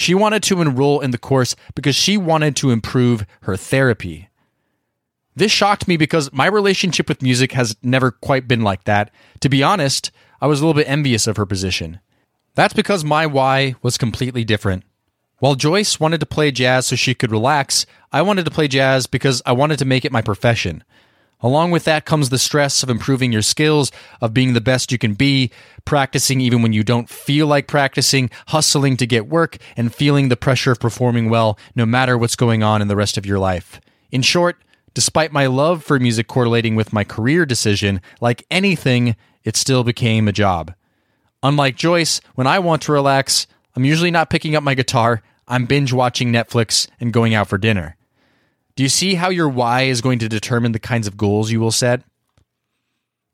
She 0.00 0.14
wanted 0.14 0.42
to 0.44 0.62
enroll 0.62 1.00
in 1.00 1.10
the 1.10 1.18
course 1.18 1.54
because 1.74 1.94
she 1.94 2.16
wanted 2.16 2.56
to 2.56 2.70
improve 2.70 3.26
her 3.42 3.54
therapy. 3.54 4.30
This 5.36 5.52
shocked 5.52 5.86
me 5.86 5.98
because 5.98 6.32
my 6.32 6.46
relationship 6.46 7.06
with 7.06 7.20
music 7.20 7.52
has 7.52 7.76
never 7.82 8.10
quite 8.10 8.48
been 8.48 8.62
like 8.62 8.84
that. 8.84 9.10
To 9.40 9.50
be 9.50 9.62
honest, 9.62 10.10
I 10.40 10.46
was 10.46 10.58
a 10.58 10.64
little 10.64 10.80
bit 10.80 10.88
envious 10.88 11.26
of 11.26 11.36
her 11.36 11.44
position. 11.44 12.00
That's 12.54 12.72
because 12.72 13.04
my 13.04 13.26
why 13.26 13.74
was 13.82 13.98
completely 13.98 14.42
different. 14.42 14.84
While 15.38 15.54
Joyce 15.54 16.00
wanted 16.00 16.20
to 16.20 16.26
play 16.26 16.50
jazz 16.50 16.86
so 16.86 16.96
she 16.96 17.12
could 17.12 17.30
relax, 17.30 17.84
I 18.10 18.22
wanted 18.22 18.46
to 18.46 18.50
play 18.50 18.68
jazz 18.68 19.06
because 19.06 19.42
I 19.44 19.52
wanted 19.52 19.78
to 19.80 19.84
make 19.84 20.06
it 20.06 20.12
my 20.12 20.22
profession. 20.22 20.82
Along 21.42 21.70
with 21.70 21.84
that 21.84 22.04
comes 22.04 22.28
the 22.28 22.38
stress 22.38 22.82
of 22.82 22.90
improving 22.90 23.32
your 23.32 23.42
skills, 23.42 23.90
of 24.20 24.34
being 24.34 24.52
the 24.52 24.60
best 24.60 24.92
you 24.92 24.98
can 24.98 25.14
be, 25.14 25.50
practicing 25.84 26.40
even 26.40 26.60
when 26.62 26.72
you 26.72 26.84
don't 26.84 27.08
feel 27.08 27.46
like 27.46 27.66
practicing, 27.66 28.30
hustling 28.48 28.96
to 28.98 29.06
get 29.06 29.28
work, 29.28 29.56
and 29.76 29.94
feeling 29.94 30.28
the 30.28 30.36
pressure 30.36 30.72
of 30.72 30.80
performing 30.80 31.30
well 31.30 31.58
no 31.74 31.86
matter 31.86 32.18
what's 32.18 32.36
going 32.36 32.62
on 32.62 32.82
in 32.82 32.88
the 32.88 32.96
rest 32.96 33.16
of 33.16 33.24
your 33.24 33.38
life. 33.38 33.80
In 34.10 34.22
short, 34.22 34.58
despite 34.92 35.32
my 35.32 35.46
love 35.46 35.82
for 35.82 35.98
music 35.98 36.26
correlating 36.26 36.74
with 36.74 36.92
my 36.92 37.04
career 37.04 37.46
decision, 37.46 38.02
like 38.20 38.44
anything, 38.50 39.16
it 39.42 39.56
still 39.56 39.84
became 39.84 40.28
a 40.28 40.32
job. 40.32 40.74
Unlike 41.42 41.76
Joyce, 41.76 42.20
when 42.34 42.46
I 42.46 42.58
want 42.58 42.82
to 42.82 42.92
relax, 42.92 43.46
I'm 43.74 43.84
usually 43.84 44.10
not 44.10 44.28
picking 44.28 44.54
up 44.56 44.62
my 44.62 44.74
guitar, 44.74 45.22
I'm 45.48 45.64
binge 45.64 45.92
watching 45.92 46.32
Netflix 46.32 46.86
and 47.00 47.12
going 47.12 47.34
out 47.34 47.48
for 47.48 47.56
dinner. 47.56 47.96
Do 48.80 48.84
you 48.84 48.88
see 48.88 49.16
how 49.16 49.28
your 49.28 49.50
why 49.50 49.82
is 49.82 50.00
going 50.00 50.20
to 50.20 50.28
determine 50.30 50.72
the 50.72 50.78
kinds 50.78 51.06
of 51.06 51.18
goals 51.18 51.50
you 51.50 51.60
will 51.60 51.70
set? 51.70 52.02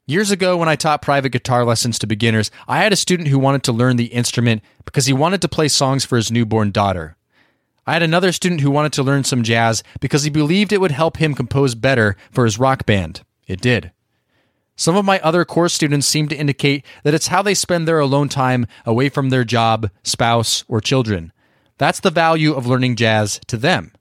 Years 0.05 0.29
ago, 0.29 0.57
when 0.57 0.67
I 0.67 0.75
taught 0.75 1.01
private 1.01 1.29
guitar 1.29 1.63
lessons 1.63 1.97
to 1.99 2.05
beginners, 2.05 2.51
I 2.67 2.79
had 2.79 2.91
a 2.91 2.97
student 2.97 3.29
who 3.29 3.39
wanted 3.39 3.63
to 3.63 3.71
learn 3.71 3.95
the 3.95 4.07
instrument 4.07 4.61
because 4.83 5.05
he 5.05 5.13
wanted 5.13 5.41
to 5.41 5.47
play 5.47 5.69
songs 5.69 6.03
for 6.03 6.17
his 6.17 6.33
newborn 6.33 6.71
daughter. 6.71 7.15
I 7.85 7.93
had 7.93 8.03
another 8.03 8.33
student 8.33 8.59
who 8.59 8.69
wanted 8.69 8.91
to 8.91 9.03
learn 9.03 9.23
some 9.23 9.41
jazz 9.41 9.83
because 10.01 10.23
he 10.23 10.29
believed 10.29 10.73
it 10.73 10.81
would 10.81 10.91
help 10.91 11.15
him 11.15 11.33
compose 11.33 11.75
better 11.75 12.17
for 12.29 12.43
his 12.43 12.59
rock 12.59 12.85
band. 12.85 13.23
It 13.47 13.61
did. 13.61 13.93
Some 14.75 14.97
of 14.97 15.05
my 15.05 15.21
other 15.21 15.45
course 15.45 15.73
students 15.73 16.07
seem 16.07 16.27
to 16.27 16.35
indicate 16.35 16.85
that 17.05 17.13
it's 17.13 17.27
how 17.27 17.41
they 17.41 17.53
spend 17.53 17.87
their 17.87 17.99
alone 17.99 18.27
time 18.27 18.67
away 18.85 19.07
from 19.07 19.29
their 19.29 19.45
job, 19.45 19.91
spouse, 20.03 20.65
or 20.67 20.81
children. 20.81 21.31
That's 21.77 22.01
the 22.01 22.11
value 22.11 22.51
of 22.53 22.67
learning 22.67 22.97
jazz 22.97 23.39
to 23.47 23.55
them. 23.55 23.93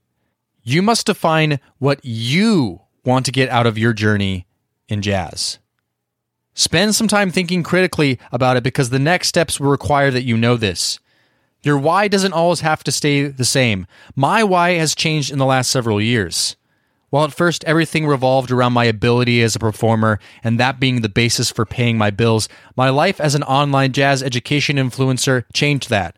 You 0.68 0.82
must 0.82 1.06
define 1.06 1.60
what 1.78 2.00
you 2.02 2.80
want 3.04 3.24
to 3.26 3.30
get 3.30 3.48
out 3.50 3.68
of 3.68 3.78
your 3.78 3.92
journey 3.92 4.48
in 4.88 5.00
jazz. 5.00 5.60
Spend 6.54 6.96
some 6.96 7.06
time 7.06 7.30
thinking 7.30 7.62
critically 7.62 8.18
about 8.32 8.56
it 8.56 8.64
because 8.64 8.90
the 8.90 8.98
next 8.98 9.28
steps 9.28 9.60
will 9.60 9.70
require 9.70 10.10
that 10.10 10.24
you 10.24 10.36
know 10.36 10.56
this. 10.56 10.98
Your 11.62 11.78
why 11.78 12.08
doesn't 12.08 12.32
always 12.32 12.62
have 12.62 12.82
to 12.82 12.90
stay 12.90 13.28
the 13.28 13.44
same. 13.44 13.86
My 14.16 14.42
why 14.42 14.72
has 14.72 14.96
changed 14.96 15.30
in 15.30 15.38
the 15.38 15.46
last 15.46 15.70
several 15.70 16.00
years. 16.00 16.56
While 17.10 17.26
at 17.26 17.32
first 17.32 17.62
everything 17.62 18.04
revolved 18.04 18.50
around 18.50 18.72
my 18.72 18.86
ability 18.86 19.44
as 19.44 19.54
a 19.54 19.60
performer 19.60 20.18
and 20.42 20.58
that 20.58 20.80
being 20.80 21.00
the 21.00 21.08
basis 21.08 21.48
for 21.48 21.64
paying 21.64 21.96
my 21.96 22.10
bills, 22.10 22.48
my 22.74 22.90
life 22.90 23.20
as 23.20 23.36
an 23.36 23.44
online 23.44 23.92
jazz 23.92 24.20
education 24.20 24.78
influencer 24.78 25.44
changed 25.52 25.90
that. 25.90 26.16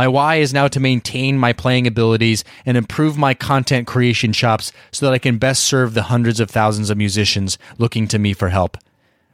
My 0.00 0.08
why 0.08 0.36
is 0.36 0.54
now 0.54 0.66
to 0.66 0.80
maintain 0.80 1.36
my 1.36 1.52
playing 1.52 1.86
abilities 1.86 2.42
and 2.64 2.78
improve 2.78 3.18
my 3.18 3.34
content 3.34 3.86
creation 3.86 4.32
chops 4.32 4.72
so 4.92 5.04
that 5.04 5.12
I 5.12 5.18
can 5.18 5.36
best 5.36 5.62
serve 5.62 5.92
the 5.92 6.04
hundreds 6.04 6.40
of 6.40 6.48
thousands 6.48 6.88
of 6.88 6.96
musicians 6.96 7.58
looking 7.76 8.08
to 8.08 8.18
me 8.18 8.32
for 8.32 8.48
help. 8.48 8.78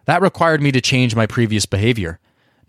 That 0.07 0.23
required 0.23 0.61
me 0.61 0.73
to 0.73 0.81
change 0.81 1.15
my 1.15 1.25
previous 1.25 1.67
behavior. 1.67 2.19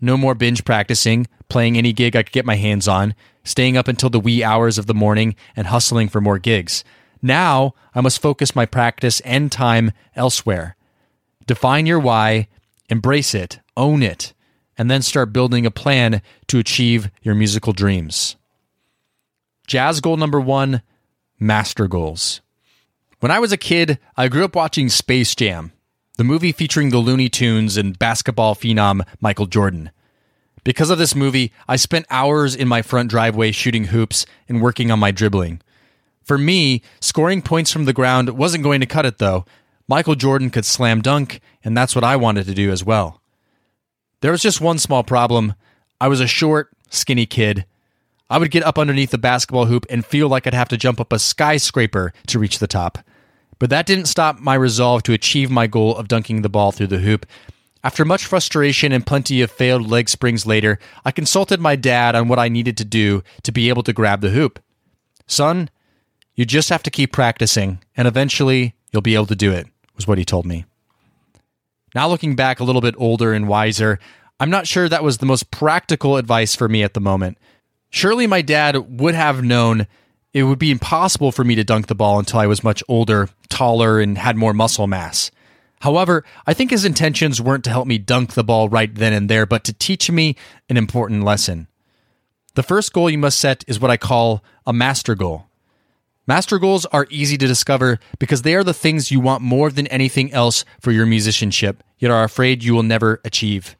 No 0.00 0.16
more 0.16 0.36
binge 0.36 0.64
practicing, 0.64 1.26
playing 1.48 1.76
any 1.76 1.92
gig 1.92 2.14
I 2.14 2.22
could 2.22 2.30
get 2.30 2.46
my 2.46 2.54
hands 2.54 2.86
on, 2.86 3.16
staying 3.42 3.76
up 3.76 3.88
until 3.88 4.10
the 4.10 4.20
wee 4.20 4.44
hours 4.44 4.78
of 4.78 4.86
the 4.86 4.94
morning, 4.94 5.34
and 5.56 5.66
hustling 5.66 6.08
for 6.08 6.20
more 6.20 6.38
gigs. 6.38 6.84
Now 7.20 7.74
I 7.96 8.00
must 8.00 8.22
focus 8.22 8.54
my 8.54 8.64
practice 8.64 9.18
and 9.22 9.50
time 9.50 9.90
elsewhere. 10.14 10.76
Define 11.48 11.86
your 11.86 11.98
why, 11.98 12.46
embrace 12.88 13.34
it, 13.34 13.58
own 13.76 14.04
it, 14.04 14.34
and 14.78 14.90
then 14.90 15.02
start 15.02 15.32
building 15.32 15.66
a 15.66 15.70
plan 15.70 16.22
to 16.46 16.58
achieve 16.58 17.10
your 17.20 17.34
musical 17.34 17.72
dreams. 17.72 18.36
Jazz 19.66 20.00
goal 20.00 20.16
number 20.16 20.40
one 20.40 20.80
master 21.38 21.88
goals. 21.88 22.40
When 23.20 23.32
I 23.32 23.40
was 23.40 23.52
a 23.52 23.56
kid, 23.56 23.98
I 24.16 24.28
grew 24.28 24.44
up 24.44 24.54
watching 24.54 24.88
Space 24.88 25.34
Jam, 25.34 25.72
the 26.16 26.24
movie 26.24 26.52
featuring 26.52 26.90
the 26.90 26.98
Looney 26.98 27.28
Tunes 27.28 27.76
and 27.76 27.98
basketball 27.98 28.54
phenom 28.54 29.02
Michael 29.20 29.46
Jordan. 29.46 29.90
Because 30.64 30.90
of 30.90 30.98
this 30.98 31.14
movie, 31.14 31.52
I 31.66 31.76
spent 31.76 32.06
hours 32.10 32.54
in 32.54 32.68
my 32.68 32.82
front 32.82 33.10
driveway 33.10 33.52
shooting 33.52 33.84
hoops 33.84 34.24
and 34.48 34.62
working 34.62 34.90
on 34.90 34.98
my 34.98 35.10
dribbling. 35.10 35.60
For 36.22 36.38
me, 36.38 36.82
scoring 37.00 37.42
points 37.42 37.72
from 37.72 37.86
the 37.86 37.92
ground 37.92 38.30
wasn't 38.30 38.64
going 38.64 38.80
to 38.80 38.86
cut 38.86 39.06
it 39.06 39.18
though. 39.18 39.44
Michael 39.88 40.14
Jordan 40.14 40.50
could 40.50 40.66
slam 40.66 41.00
dunk, 41.00 41.40
and 41.64 41.76
that's 41.76 41.94
what 41.94 42.04
I 42.04 42.16
wanted 42.16 42.46
to 42.46 42.54
do 42.54 42.70
as 42.70 42.84
well. 42.84 43.17
There 44.20 44.32
was 44.32 44.42
just 44.42 44.60
one 44.60 44.78
small 44.78 45.04
problem. 45.04 45.54
I 46.00 46.08
was 46.08 46.20
a 46.20 46.26
short, 46.26 46.70
skinny 46.90 47.26
kid. 47.26 47.64
I 48.28 48.38
would 48.38 48.50
get 48.50 48.64
up 48.64 48.78
underneath 48.78 49.10
the 49.10 49.18
basketball 49.18 49.66
hoop 49.66 49.86
and 49.88 50.04
feel 50.04 50.28
like 50.28 50.46
I'd 50.46 50.54
have 50.54 50.68
to 50.70 50.76
jump 50.76 51.00
up 51.00 51.12
a 51.12 51.18
skyscraper 51.18 52.12
to 52.26 52.38
reach 52.38 52.58
the 52.58 52.66
top. 52.66 52.98
But 53.58 53.70
that 53.70 53.86
didn't 53.86 54.06
stop 54.06 54.38
my 54.38 54.54
resolve 54.54 55.02
to 55.04 55.12
achieve 55.12 55.50
my 55.50 55.66
goal 55.66 55.96
of 55.96 56.08
dunking 56.08 56.42
the 56.42 56.48
ball 56.48 56.72
through 56.72 56.88
the 56.88 56.98
hoop. 56.98 57.26
After 57.84 58.04
much 58.04 58.26
frustration 58.26 58.92
and 58.92 59.06
plenty 59.06 59.40
of 59.40 59.52
failed 59.52 59.88
leg 59.88 60.08
springs 60.08 60.46
later, 60.46 60.78
I 61.04 61.12
consulted 61.12 61.60
my 61.60 61.76
dad 61.76 62.14
on 62.14 62.28
what 62.28 62.38
I 62.38 62.48
needed 62.48 62.76
to 62.78 62.84
do 62.84 63.22
to 63.44 63.52
be 63.52 63.68
able 63.68 63.84
to 63.84 63.92
grab 63.92 64.20
the 64.20 64.30
hoop. 64.30 64.58
Son, 65.26 65.70
you 66.34 66.44
just 66.44 66.70
have 66.70 66.82
to 66.84 66.90
keep 66.90 67.12
practicing, 67.12 67.82
and 67.96 68.08
eventually 68.08 68.74
you'll 68.92 69.02
be 69.02 69.14
able 69.14 69.26
to 69.26 69.36
do 69.36 69.52
it, 69.52 69.66
was 69.94 70.06
what 70.06 70.18
he 70.18 70.24
told 70.24 70.44
me. 70.44 70.64
Now, 71.98 72.06
looking 72.06 72.36
back 72.36 72.60
a 72.60 72.62
little 72.62 72.80
bit 72.80 72.94
older 72.96 73.32
and 73.32 73.48
wiser, 73.48 73.98
I'm 74.38 74.50
not 74.50 74.68
sure 74.68 74.88
that 74.88 75.02
was 75.02 75.18
the 75.18 75.26
most 75.26 75.50
practical 75.50 76.16
advice 76.16 76.54
for 76.54 76.68
me 76.68 76.84
at 76.84 76.94
the 76.94 77.00
moment. 77.00 77.38
Surely 77.90 78.24
my 78.28 78.40
dad 78.40 79.00
would 79.00 79.16
have 79.16 79.42
known 79.42 79.88
it 80.32 80.44
would 80.44 80.60
be 80.60 80.70
impossible 80.70 81.32
for 81.32 81.42
me 81.42 81.56
to 81.56 81.64
dunk 81.64 81.88
the 81.88 81.96
ball 81.96 82.20
until 82.20 82.38
I 82.38 82.46
was 82.46 82.62
much 82.62 82.84
older, 82.86 83.30
taller, 83.48 83.98
and 83.98 84.16
had 84.16 84.36
more 84.36 84.52
muscle 84.52 84.86
mass. 84.86 85.32
However, 85.80 86.24
I 86.46 86.54
think 86.54 86.70
his 86.70 86.84
intentions 86.84 87.42
weren't 87.42 87.64
to 87.64 87.70
help 87.70 87.88
me 87.88 87.98
dunk 87.98 88.34
the 88.34 88.44
ball 88.44 88.68
right 88.68 88.94
then 88.94 89.12
and 89.12 89.28
there, 89.28 89.44
but 89.44 89.64
to 89.64 89.72
teach 89.72 90.08
me 90.08 90.36
an 90.68 90.76
important 90.76 91.24
lesson. 91.24 91.66
The 92.54 92.62
first 92.62 92.92
goal 92.92 93.10
you 93.10 93.18
must 93.18 93.40
set 93.40 93.64
is 93.66 93.80
what 93.80 93.90
I 93.90 93.96
call 93.96 94.44
a 94.64 94.72
master 94.72 95.16
goal. 95.16 95.47
Master 96.28 96.58
goals 96.58 96.84
are 96.84 97.06
easy 97.08 97.38
to 97.38 97.46
discover 97.46 97.98
because 98.18 98.42
they 98.42 98.54
are 98.54 98.62
the 98.62 98.74
things 98.74 99.10
you 99.10 99.18
want 99.18 99.40
more 99.40 99.70
than 99.70 99.86
anything 99.86 100.30
else 100.30 100.62
for 100.78 100.92
your 100.92 101.06
musicianship, 101.06 101.82
yet 101.98 102.10
are 102.10 102.22
afraid 102.22 102.62
you 102.62 102.74
will 102.74 102.82
never 102.82 103.18
achieve. 103.24 103.76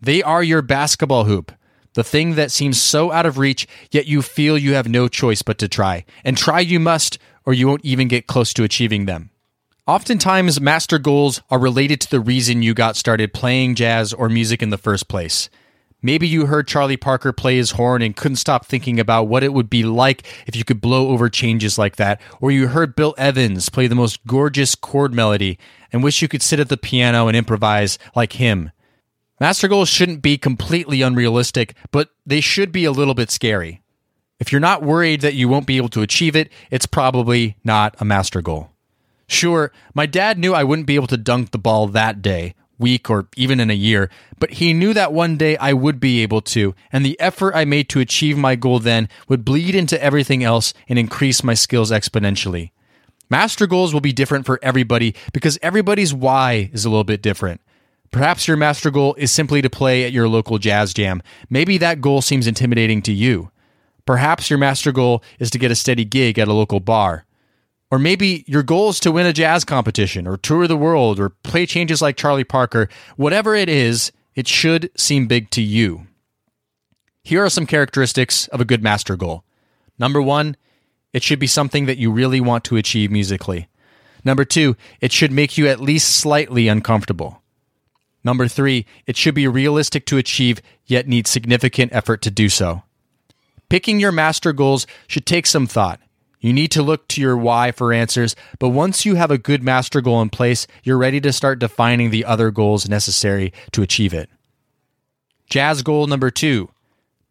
They 0.00 0.22
are 0.22 0.42
your 0.42 0.62
basketball 0.62 1.24
hoop, 1.24 1.52
the 1.92 2.02
thing 2.02 2.36
that 2.36 2.50
seems 2.50 2.80
so 2.80 3.12
out 3.12 3.26
of 3.26 3.36
reach, 3.36 3.68
yet 3.90 4.06
you 4.06 4.22
feel 4.22 4.56
you 4.56 4.72
have 4.72 4.88
no 4.88 5.08
choice 5.08 5.42
but 5.42 5.58
to 5.58 5.68
try. 5.68 6.06
And 6.24 6.38
try 6.38 6.60
you 6.60 6.80
must, 6.80 7.18
or 7.44 7.52
you 7.52 7.68
won't 7.68 7.84
even 7.84 8.08
get 8.08 8.26
close 8.26 8.54
to 8.54 8.64
achieving 8.64 9.04
them. 9.04 9.28
Oftentimes, 9.86 10.62
master 10.62 10.98
goals 10.98 11.42
are 11.50 11.58
related 11.58 12.00
to 12.00 12.10
the 12.10 12.18
reason 12.18 12.62
you 12.62 12.72
got 12.72 12.96
started 12.96 13.34
playing 13.34 13.74
jazz 13.74 14.14
or 14.14 14.30
music 14.30 14.62
in 14.62 14.70
the 14.70 14.78
first 14.78 15.06
place. 15.06 15.50
Maybe 16.04 16.28
you 16.28 16.44
heard 16.44 16.68
Charlie 16.68 16.98
Parker 16.98 17.32
play 17.32 17.56
his 17.56 17.70
horn 17.70 18.02
and 18.02 18.14
couldn't 18.14 18.36
stop 18.36 18.66
thinking 18.66 19.00
about 19.00 19.26
what 19.26 19.42
it 19.42 19.54
would 19.54 19.70
be 19.70 19.84
like 19.84 20.26
if 20.46 20.54
you 20.54 20.62
could 20.62 20.82
blow 20.82 21.08
over 21.08 21.30
changes 21.30 21.78
like 21.78 21.96
that. 21.96 22.20
Or 22.42 22.50
you 22.50 22.68
heard 22.68 22.94
Bill 22.94 23.14
Evans 23.16 23.70
play 23.70 23.86
the 23.86 23.94
most 23.94 24.22
gorgeous 24.26 24.74
chord 24.74 25.14
melody 25.14 25.58
and 25.90 26.04
wish 26.04 26.20
you 26.20 26.28
could 26.28 26.42
sit 26.42 26.60
at 26.60 26.68
the 26.68 26.76
piano 26.76 27.26
and 27.26 27.34
improvise 27.34 27.98
like 28.14 28.34
him. 28.34 28.70
Master 29.40 29.66
goals 29.66 29.88
shouldn't 29.88 30.20
be 30.20 30.36
completely 30.36 31.00
unrealistic, 31.00 31.74
but 31.90 32.10
they 32.26 32.42
should 32.42 32.70
be 32.70 32.84
a 32.84 32.92
little 32.92 33.14
bit 33.14 33.30
scary. 33.30 33.80
If 34.38 34.52
you're 34.52 34.60
not 34.60 34.82
worried 34.82 35.22
that 35.22 35.32
you 35.32 35.48
won't 35.48 35.66
be 35.66 35.78
able 35.78 35.88
to 35.88 36.02
achieve 36.02 36.36
it, 36.36 36.52
it's 36.70 36.84
probably 36.84 37.56
not 37.64 37.96
a 37.98 38.04
master 38.04 38.42
goal. 38.42 38.72
Sure, 39.26 39.72
my 39.94 40.04
dad 40.04 40.38
knew 40.38 40.52
I 40.52 40.64
wouldn't 40.64 40.86
be 40.86 40.96
able 40.96 41.06
to 41.06 41.16
dunk 41.16 41.50
the 41.50 41.58
ball 41.58 41.86
that 41.86 42.20
day, 42.20 42.54
week, 42.78 43.08
or 43.10 43.28
even 43.36 43.60
in 43.60 43.70
a 43.70 43.74
year, 43.74 44.10
but 44.38 44.52
he 44.52 44.72
knew 44.72 44.92
that 44.94 45.12
one 45.12 45.36
day 45.36 45.56
I 45.56 45.72
would 45.72 46.00
be 46.00 46.22
able 46.22 46.40
to, 46.42 46.74
and 46.92 47.04
the 47.04 47.18
effort 47.20 47.54
I 47.54 47.64
made 47.64 47.88
to 47.90 48.00
achieve 48.00 48.36
my 48.36 48.56
goal 48.56 48.78
then 48.78 49.08
would 49.28 49.44
bleed 49.44 49.74
into 49.74 50.02
everything 50.02 50.42
else 50.42 50.74
and 50.88 50.98
increase 50.98 51.44
my 51.44 51.54
skills 51.54 51.90
exponentially. 51.90 52.70
Master 53.30 53.66
goals 53.66 53.92
will 53.92 54.00
be 54.00 54.12
different 54.12 54.46
for 54.46 54.58
everybody 54.62 55.14
because 55.32 55.58
everybody's 55.62 56.12
why 56.12 56.70
is 56.72 56.84
a 56.84 56.90
little 56.90 57.04
bit 57.04 57.22
different. 57.22 57.60
Perhaps 58.10 58.46
your 58.46 58.56
master 58.56 58.90
goal 58.90 59.14
is 59.18 59.32
simply 59.32 59.60
to 59.60 59.70
play 59.70 60.04
at 60.04 60.12
your 60.12 60.28
local 60.28 60.58
jazz 60.58 60.94
jam. 60.94 61.20
Maybe 61.50 61.78
that 61.78 62.00
goal 62.00 62.22
seems 62.22 62.46
intimidating 62.46 63.02
to 63.02 63.12
you. 63.12 63.50
Perhaps 64.06 64.50
your 64.50 64.58
master 64.58 64.92
goal 64.92 65.22
is 65.38 65.50
to 65.50 65.58
get 65.58 65.70
a 65.70 65.74
steady 65.74 66.04
gig 66.04 66.38
at 66.38 66.46
a 66.46 66.52
local 66.52 66.78
bar. 66.78 67.24
Or 67.94 67.98
maybe 68.00 68.42
your 68.48 68.64
goal 68.64 68.88
is 68.88 68.98
to 68.98 69.12
win 69.12 69.24
a 69.24 69.32
jazz 69.32 69.64
competition 69.64 70.26
or 70.26 70.36
tour 70.36 70.66
the 70.66 70.76
world 70.76 71.20
or 71.20 71.28
play 71.28 71.64
changes 71.64 72.02
like 72.02 72.16
Charlie 72.16 72.42
Parker. 72.42 72.88
Whatever 73.14 73.54
it 73.54 73.68
is, 73.68 74.10
it 74.34 74.48
should 74.48 74.90
seem 74.96 75.28
big 75.28 75.48
to 75.50 75.62
you. 75.62 76.08
Here 77.22 77.44
are 77.44 77.48
some 77.48 77.66
characteristics 77.66 78.48
of 78.48 78.60
a 78.60 78.64
good 78.64 78.82
master 78.82 79.14
goal. 79.14 79.44
Number 79.96 80.20
one, 80.20 80.56
it 81.12 81.22
should 81.22 81.38
be 81.38 81.46
something 81.46 81.86
that 81.86 81.98
you 81.98 82.10
really 82.10 82.40
want 82.40 82.64
to 82.64 82.76
achieve 82.76 83.12
musically. 83.12 83.68
Number 84.24 84.44
two, 84.44 84.74
it 85.00 85.12
should 85.12 85.30
make 85.30 85.56
you 85.56 85.68
at 85.68 85.78
least 85.78 86.16
slightly 86.16 86.66
uncomfortable. 86.66 87.42
Number 88.24 88.48
three, 88.48 88.86
it 89.06 89.16
should 89.16 89.36
be 89.36 89.46
realistic 89.46 90.04
to 90.06 90.18
achieve, 90.18 90.60
yet 90.84 91.06
need 91.06 91.28
significant 91.28 91.92
effort 91.94 92.22
to 92.22 92.32
do 92.32 92.48
so. 92.48 92.82
Picking 93.68 94.00
your 94.00 94.10
master 94.10 94.52
goals 94.52 94.84
should 95.06 95.26
take 95.26 95.46
some 95.46 95.68
thought. 95.68 96.00
You 96.44 96.52
need 96.52 96.72
to 96.72 96.82
look 96.82 97.08
to 97.08 97.22
your 97.22 97.38
why 97.38 97.72
for 97.72 97.90
answers, 97.90 98.36
but 98.58 98.68
once 98.68 99.06
you 99.06 99.14
have 99.14 99.30
a 99.30 99.38
good 99.38 99.62
master 99.62 100.02
goal 100.02 100.20
in 100.20 100.28
place, 100.28 100.66
you're 100.82 100.98
ready 100.98 101.18
to 101.22 101.32
start 101.32 101.58
defining 101.58 102.10
the 102.10 102.26
other 102.26 102.50
goals 102.50 102.86
necessary 102.86 103.50
to 103.72 103.80
achieve 103.80 104.12
it. 104.12 104.28
Jazz 105.48 105.80
goal 105.80 106.06
number 106.06 106.30
two 106.30 106.68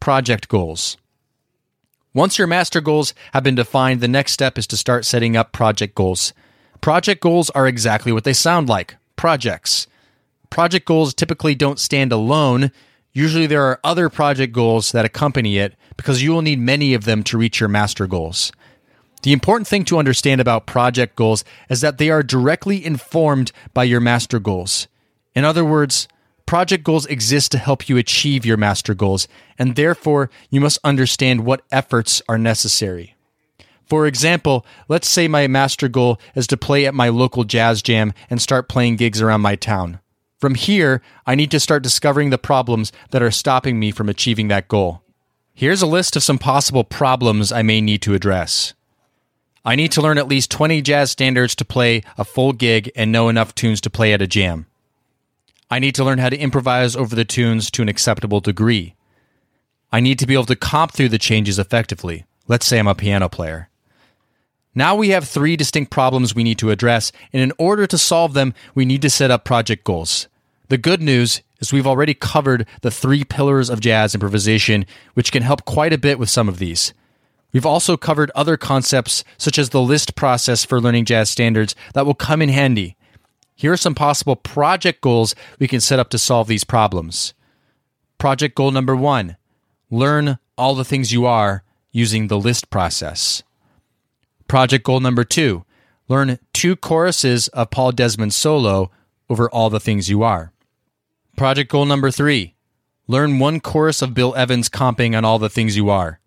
project 0.00 0.48
goals. 0.48 0.96
Once 2.12 2.38
your 2.38 2.48
master 2.48 2.80
goals 2.80 3.14
have 3.32 3.44
been 3.44 3.54
defined, 3.54 4.00
the 4.00 4.08
next 4.08 4.32
step 4.32 4.58
is 4.58 4.66
to 4.66 4.76
start 4.76 5.04
setting 5.04 5.36
up 5.36 5.52
project 5.52 5.94
goals. 5.94 6.32
Project 6.80 7.22
goals 7.22 7.50
are 7.50 7.68
exactly 7.68 8.10
what 8.10 8.24
they 8.24 8.32
sound 8.32 8.68
like 8.68 8.96
projects. 9.14 9.86
Project 10.50 10.86
goals 10.86 11.14
typically 11.14 11.54
don't 11.54 11.78
stand 11.78 12.10
alone. 12.10 12.72
Usually, 13.12 13.46
there 13.46 13.62
are 13.62 13.78
other 13.84 14.08
project 14.08 14.52
goals 14.52 14.90
that 14.90 15.04
accompany 15.04 15.58
it 15.58 15.76
because 15.96 16.20
you 16.20 16.32
will 16.32 16.42
need 16.42 16.58
many 16.58 16.94
of 16.94 17.04
them 17.04 17.22
to 17.22 17.38
reach 17.38 17.60
your 17.60 17.68
master 17.68 18.08
goals. 18.08 18.50
The 19.24 19.32
important 19.32 19.66
thing 19.66 19.86
to 19.86 19.96
understand 19.96 20.42
about 20.42 20.66
project 20.66 21.16
goals 21.16 21.44
is 21.70 21.80
that 21.80 21.96
they 21.96 22.10
are 22.10 22.22
directly 22.22 22.84
informed 22.84 23.52
by 23.72 23.84
your 23.84 23.98
master 23.98 24.38
goals. 24.38 24.86
In 25.34 25.46
other 25.46 25.64
words, 25.64 26.08
project 26.44 26.84
goals 26.84 27.06
exist 27.06 27.50
to 27.52 27.58
help 27.58 27.88
you 27.88 27.96
achieve 27.96 28.44
your 28.44 28.58
master 28.58 28.92
goals, 28.92 29.26
and 29.58 29.76
therefore 29.76 30.28
you 30.50 30.60
must 30.60 30.78
understand 30.84 31.46
what 31.46 31.62
efforts 31.72 32.20
are 32.28 32.36
necessary. 32.36 33.16
For 33.86 34.06
example, 34.06 34.66
let's 34.88 35.08
say 35.08 35.26
my 35.26 35.46
master 35.46 35.88
goal 35.88 36.20
is 36.34 36.46
to 36.48 36.58
play 36.58 36.84
at 36.84 36.92
my 36.92 37.08
local 37.08 37.44
jazz 37.44 37.80
jam 37.80 38.12
and 38.28 38.42
start 38.42 38.68
playing 38.68 38.96
gigs 38.96 39.22
around 39.22 39.40
my 39.40 39.56
town. 39.56 40.00
From 40.38 40.54
here, 40.54 41.00
I 41.26 41.34
need 41.34 41.50
to 41.52 41.60
start 41.60 41.82
discovering 41.82 42.28
the 42.28 42.36
problems 42.36 42.92
that 43.10 43.22
are 43.22 43.30
stopping 43.30 43.80
me 43.80 43.90
from 43.90 44.10
achieving 44.10 44.48
that 44.48 44.68
goal. 44.68 45.02
Here's 45.54 45.80
a 45.80 45.86
list 45.86 46.14
of 46.14 46.22
some 46.22 46.36
possible 46.36 46.84
problems 46.84 47.52
I 47.52 47.62
may 47.62 47.80
need 47.80 48.02
to 48.02 48.12
address. 48.12 48.74
I 49.64 49.76
need 49.76 49.92
to 49.92 50.02
learn 50.02 50.18
at 50.18 50.28
least 50.28 50.50
20 50.50 50.82
jazz 50.82 51.10
standards 51.10 51.54
to 51.56 51.64
play 51.64 52.02
a 52.18 52.24
full 52.24 52.52
gig 52.52 52.92
and 52.94 53.10
know 53.10 53.28
enough 53.28 53.54
tunes 53.54 53.80
to 53.82 53.90
play 53.90 54.12
at 54.12 54.20
a 54.20 54.26
jam. 54.26 54.66
I 55.70 55.78
need 55.78 55.94
to 55.94 56.04
learn 56.04 56.18
how 56.18 56.28
to 56.28 56.36
improvise 56.36 56.94
over 56.94 57.16
the 57.16 57.24
tunes 57.24 57.70
to 57.72 57.82
an 57.82 57.88
acceptable 57.88 58.40
degree. 58.40 58.94
I 59.90 60.00
need 60.00 60.18
to 60.18 60.26
be 60.26 60.34
able 60.34 60.44
to 60.46 60.56
comp 60.56 60.92
through 60.92 61.08
the 61.08 61.18
changes 61.18 61.58
effectively. 61.58 62.26
Let's 62.46 62.66
say 62.66 62.78
I'm 62.78 62.86
a 62.86 62.94
piano 62.94 63.28
player. 63.30 63.70
Now 64.74 64.96
we 64.96 65.10
have 65.10 65.26
three 65.26 65.56
distinct 65.56 65.90
problems 65.90 66.34
we 66.34 66.44
need 66.44 66.58
to 66.58 66.70
address, 66.70 67.12
and 67.32 67.40
in 67.40 67.52
order 67.58 67.86
to 67.86 67.96
solve 67.96 68.34
them, 68.34 68.52
we 68.74 68.84
need 68.84 69.02
to 69.02 69.10
set 69.10 69.30
up 69.30 69.44
project 69.44 69.84
goals. 69.84 70.28
The 70.68 70.78
good 70.78 71.00
news 71.00 71.42
is 71.60 71.72
we've 71.72 71.86
already 71.86 72.12
covered 72.12 72.66
the 72.82 72.90
three 72.90 73.24
pillars 73.24 73.70
of 73.70 73.80
jazz 73.80 74.14
improvisation, 74.14 74.84
which 75.14 75.32
can 75.32 75.42
help 75.42 75.64
quite 75.64 75.92
a 75.92 75.98
bit 75.98 76.18
with 76.18 76.28
some 76.28 76.48
of 76.48 76.58
these. 76.58 76.92
We've 77.54 77.64
also 77.64 77.96
covered 77.96 78.32
other 78.34 78.56
concepts, 78.56 79.22
such 79.38 79.60
as 79.60 79.70
the 79.70 79.80
list 79.80 80.16
process 80.16 80.64
for 80.64 80.80
learning 80.80 81.04
jazz 81.04 81.30
standards, 81.30 81.76
that 81.94 82.04
will 82.04 82.12
come 82.12 82.42
in 82.42 82.48
handy. 82.48 82.96
Here 83.54 83.72
are 83.72 83.76
some 83.76 83.94
possible 83.94 84.34
project 84.34 85.00
goals 85.00 85.36
we 85.60 85.68
can 85.68 85.80
set 85.80 86.00
up 86.00 86.10
to 86.10 86.18
solve 86.18 86.48
these 86.48 86.64
problems. 86.64 87.32
Project 88.18 88.56
goal 88.56 88.72
number 88.72 88.96
one 88.96 89.36
learn 89.88 90.38
all 90.58 90.74
the 90.74 90.84
things 90.84 91.12
you 91.12 91.26
are 91.26 91.62
using 91.92 92.26
the 92.26 92.38
list 92.38 92.70
process. 92.70 93.44
Project 94.48 94.84
goal 94.84 94.98
number 94.98 95.22
two 95.22 95.64
learn 96.08 96.40
two 96.52 96.74
choruses 96.74 97.46
of 97.48 97.70
Paul 97.70 97.92
Desmond's 97.92 98.34
solo 98.34 98.90
over 99.30 99.48
all 99.48 99.70
the 99.70 99.78
things 99.78 100.10
you 100.10 100.24
are. 100.24 100.52
Project 101.36 101.70
goal 101.70 101.86
number 101.86 102.10
three 102.10 102.56
learn 103.06 103.38
one 103.38 103.60
chorus 103.60 104.02
of 104.02 104.12
Bill 104.12 104.34
Evans 104.34 104.68
comping 104.68 105.16
on 105.16 105.24
all 105.24 105.38
the 105.38 105.48
things 105.48 105.76
you 105.76 105.88
are. 105.88 106.18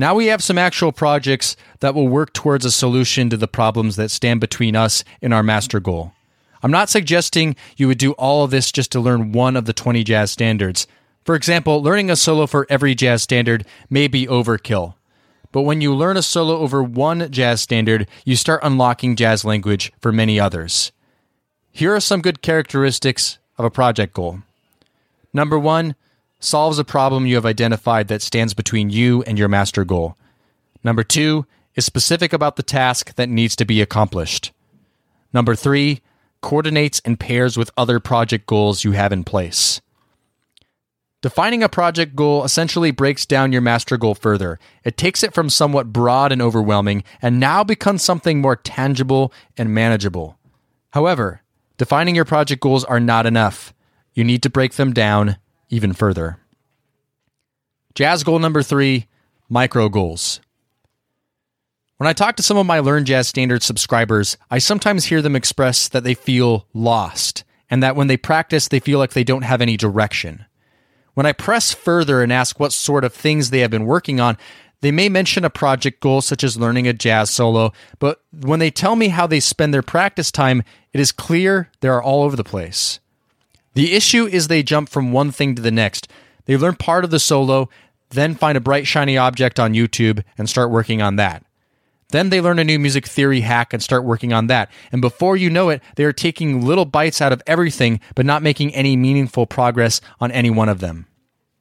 Now 0.00 0.14
we 0.14 0.28
have 0.28 0.42
some 0.42 0.56
actual 0.56 0.92
projects 0.92 1.56
that 1.80 1.94
will 1.94 2.08
work 2.08 2.32
towards 2.32 2.64
a 2.64 2.70
solution 2.70 3.28
to 3.28 3.36
the 3.36 3.46
problems 3.46 3.96
that 3.96 4.10
stand 4.10 4.40
between 4.40 4.74
us 4.74 5.04
and 5.20 5.34
our 5.34 5.42
master 5.42 5.78
goal. 5.78 6.14
I'm 6.62 6.70
not 6.70 6.88
suggesting 6.88 7.54
you 7.76 7.86
would 7.86 7.98
do 7.98 8.12
all 8.12 8.42
of 8.42 8.50
this 8.50 8.72
just 8.72 8.90
to 8.92 9.00
learn 9.00 9.32
one 9.32 9.58
of 9.58 9.66
the 9.66 9.74
20 9.74 10.02
jazz 10.02 10.30
standards. 10.30 10.86
For 11.26 11.34
example, 11.34 11.82
learning 11.82 12.10
a 12.10 12.16
solo 12.16 12.46
for 12.46 12.66
every 12.70 12.94
jazz 12.94 13.22
standard 13.22 13.66
may 13.90 14.08
be 14.08 14.26
overkill. 14.26 14.94
But 15.52 15.62
when 15.62 15.82
you 15.82 15.94
learn 15.94 16.16
a 16.16 16.22
solo 16.22 16.56
over 16.56 16.82
one 16.82 17.30
jazz 17.30 17.60
standard, 17.60 18.08
you 18.24 18.36
start 18.36 18.60
unlocking 18.62 19.16
jazz 19.16 19.44
language 19.44 19.92
for 20.00 20.12
many 20.12 20.40
others. 20.40 20.92
Here 21.72 21.94
are 21.94 22.00
some 22.00 22.22
good 22.22 22.40
characteristics 22.40 23.38
of 23.58 23.66
a 23.66 23.70
project 23.70 24.14
goal. 24.14 24.38
Number 25.34 25.58
one, 25.58 25.94
solves 26.40 26.78
a 26.78 26.84
problem 26.84 27.26
you 27.26 27.36
have 27.36 27.46
identified 27.46 28.08
that 28.08 28.22
stands 28.22 28.54
between 28.54 28.90
you 28.90 29.22
and 29.22 29.38
your 29.38 29.48
master 29.48 29.84
goal. 29.84 30.16
Number 30.82 31.04
two, 31.04 31.46
is 31.74 31.84
specific 31.84 32.32
about 32.32 32.56
the 32.56 32.62
task 32.62 33.14
that 33.14 33.28
needs 33.28 33.54
to 33.56 33.64
be 33.64 33.80
accomplished. 33.80 34.52
Number 35.32 35.54
three, 35.54 36.00
coordinates 36.40 37.00
and 37.04 37.20
pairs 37.20 37.56
with 37.56 37.70
other 37.76 38.00
project 38.00 38.46
goals 38.46 38.84
you 38.84 38.92
have 38.92 39.12
in 39.12 39.24
place. 39.24 39.80
Defining 41.22 41.62
a 41.62 41.68
project 41.68 42.16
goal 42.16 42.44
essentially 42.44 42.90
breaks 42.90 43.26
down 43.26 43.52
your 43.52 43.60
master 43.60 43.98
goal 43.98 44.14
further. 44.14 44.58
It 44.84 44.96
takes 44.96 45.22
it 45.22 45.34
from 45.34 45.50
somewhat 45.50 45.92
broad 45.92 46.32
and 46.32 46.40
overwhelming 46.40 47.04
and 47.20 47.38
now 47.38 47.62
becomes 47.62 48.02
something 48.02 48.40
more 48.40 48.56
tangible 48.56 49.32
and 49.58 49.74
manageable. 49.74 50.38
However, 50.90 51.42
defining 51.76 52.16
your 52.16 52.24
project 52.24 52.62
goals 52.62 52.84
are 52.84 53.00
not 53.00 53.26
enough. 53.26 53.74
You 54.14 54.24
need 54.24 54.42
to 54.42 54.50
break 54.50 54.74
them 54.74 54.94
down 54.94 55.36
even 55.70 55.92
further. 55.92 56.38
Jazz 57.94 58.22
goal 58.22 58.38
number 58.38 58.62
three 58.62 59.06
micro 59.48 59.88
goals. 59.88 60.40
When 61.96 62.08
I 62.08 62.12
talk 62.12 62.36
to 62.36 62.42
some 62.42 62.56
of 62.56 62.66
my 62.66 62.78
Learn 62.78 63.04
Jazz 63.04 63.28
Standards 63.28 63.66
subscribers, 63.66 64.38
I 64.50 64.58
sometimes 64.58 65.06
hear 65.06 65.20
them 65.20 65.36
express 65.36 65.88
that 65.88 66.04
they 66.04 66.14
feel 66.14 66.66
lost 66.72 67.44
and 67.68 67.82
that 67.82 67.94
when 67.94 68.06
they 68.06 68.16
practice, 68.16 68.68
they 68.68 68.80
feel 68.80 68.98
like 68.98 69.12
they 69.12 69.24
don't 69.24 69.42
have 69.42 69.60
any 69.60 69.76
direction. 69.76 70.46
When 71.14 71.26
I 71.26 71.32
press 71.32 71.72
further 71.72 72.22
and 72.22 72.32
ask 72.32 72.58
what 72.58 72.72
sort 72.72 73.04
of 73.04 73.12
things 73.12 73.50
they 73.50 73.60
have 73.60 73.70
been 73.70 73.84
working 73.84 74.18
on, 74.18 74.38
they 74.80 74.90
may 74.90 75.08
mention 75.08 75.44
a 75.44 75.50
project 75.50 76.00
goal 76.00 76.22
such 76.22 76.42
as 76.42 76.56
learning 76.56 76.88
a 76.88 76.92
jazz 76.92 77.28
solo, 77.30 77.72
but 77.98 78.22
when 78.32 78.60
they 78.60 78.70
tell 78.70 78.96
me 78.96 79.08
how 79.08 79.26
they 79.26 79.40
spend 79.40 79.74
their 79.74 79.82
practice 79.82 80.32
time, 80.32 80.62
it 80.92 81.00
is 81.00 81.12
clear 81.12 81.70
they 81.80 81.88
are 81.88 82.02
all 82.02 82.22
over 82.22 82.36
the 82.36 82.44
place. 82.44 82.98
The 83.74 83.94
issue 83.94 84.26
is 84.26 84.48
they 84.48 84.62
jump 84.62 84.88
from 84.88 85.12
one 85.12 85.30
thing 85.30 85.54
to 85.54 85.62
the 85.62 85.70
next. 85.70 86.08
They 86.46 86.56
learn 86.56 86.74
part 86.76 87.04
of 87.04 87.10
the 87.10 87.20
solo, 87.20 87.68
then 88.10 88.34
find 88.34 88.58
a 88.58 88.60
bright, 88.60 88.86
shiny 88.86 89.16
object 89.16 89.60
on 89.60 89.74
YouTube 89.74 90.24
and 90.36 90.48
start 90.48 90.70
working 90.70 91.00
on 91.00 91.16
that. 91.16 91.44
Then 92.10 92.30
they 92.30 92.40
learn 92.40 92.58
a 92.58 92.64
new 92.64 92.78
music 92.78 93.06
theory 93.06 93.42
hack 93.42 93.72
and 93.72 93.80
start 93.80 94.04
working 94.04 94.32
on 94.32 94.48
that. 94.48 94.70
And 94.90 95.00
before 95.00 95.36
you 95.36 95.48
know 95.48 95.68
it, 95.68 95.80
they 95.94 96.04
are 96.04 96.12
taking 96.12 96.66
little 96.66 96.84
bites 96.84 97.20
out 97.20 97.32
of 97.32 97.42
everything, 97.46 98.00
but 98.16 98.26
not 98.26 98.42
making 98.42 98.74
any 98.74 98.96
meaningful 98.96 99.46
progress 99.46 100.00
on 100.20 100.32
any 100.32 100.50
one 100.50 100.68
of 100.68 100.80
them. 100.80 101.06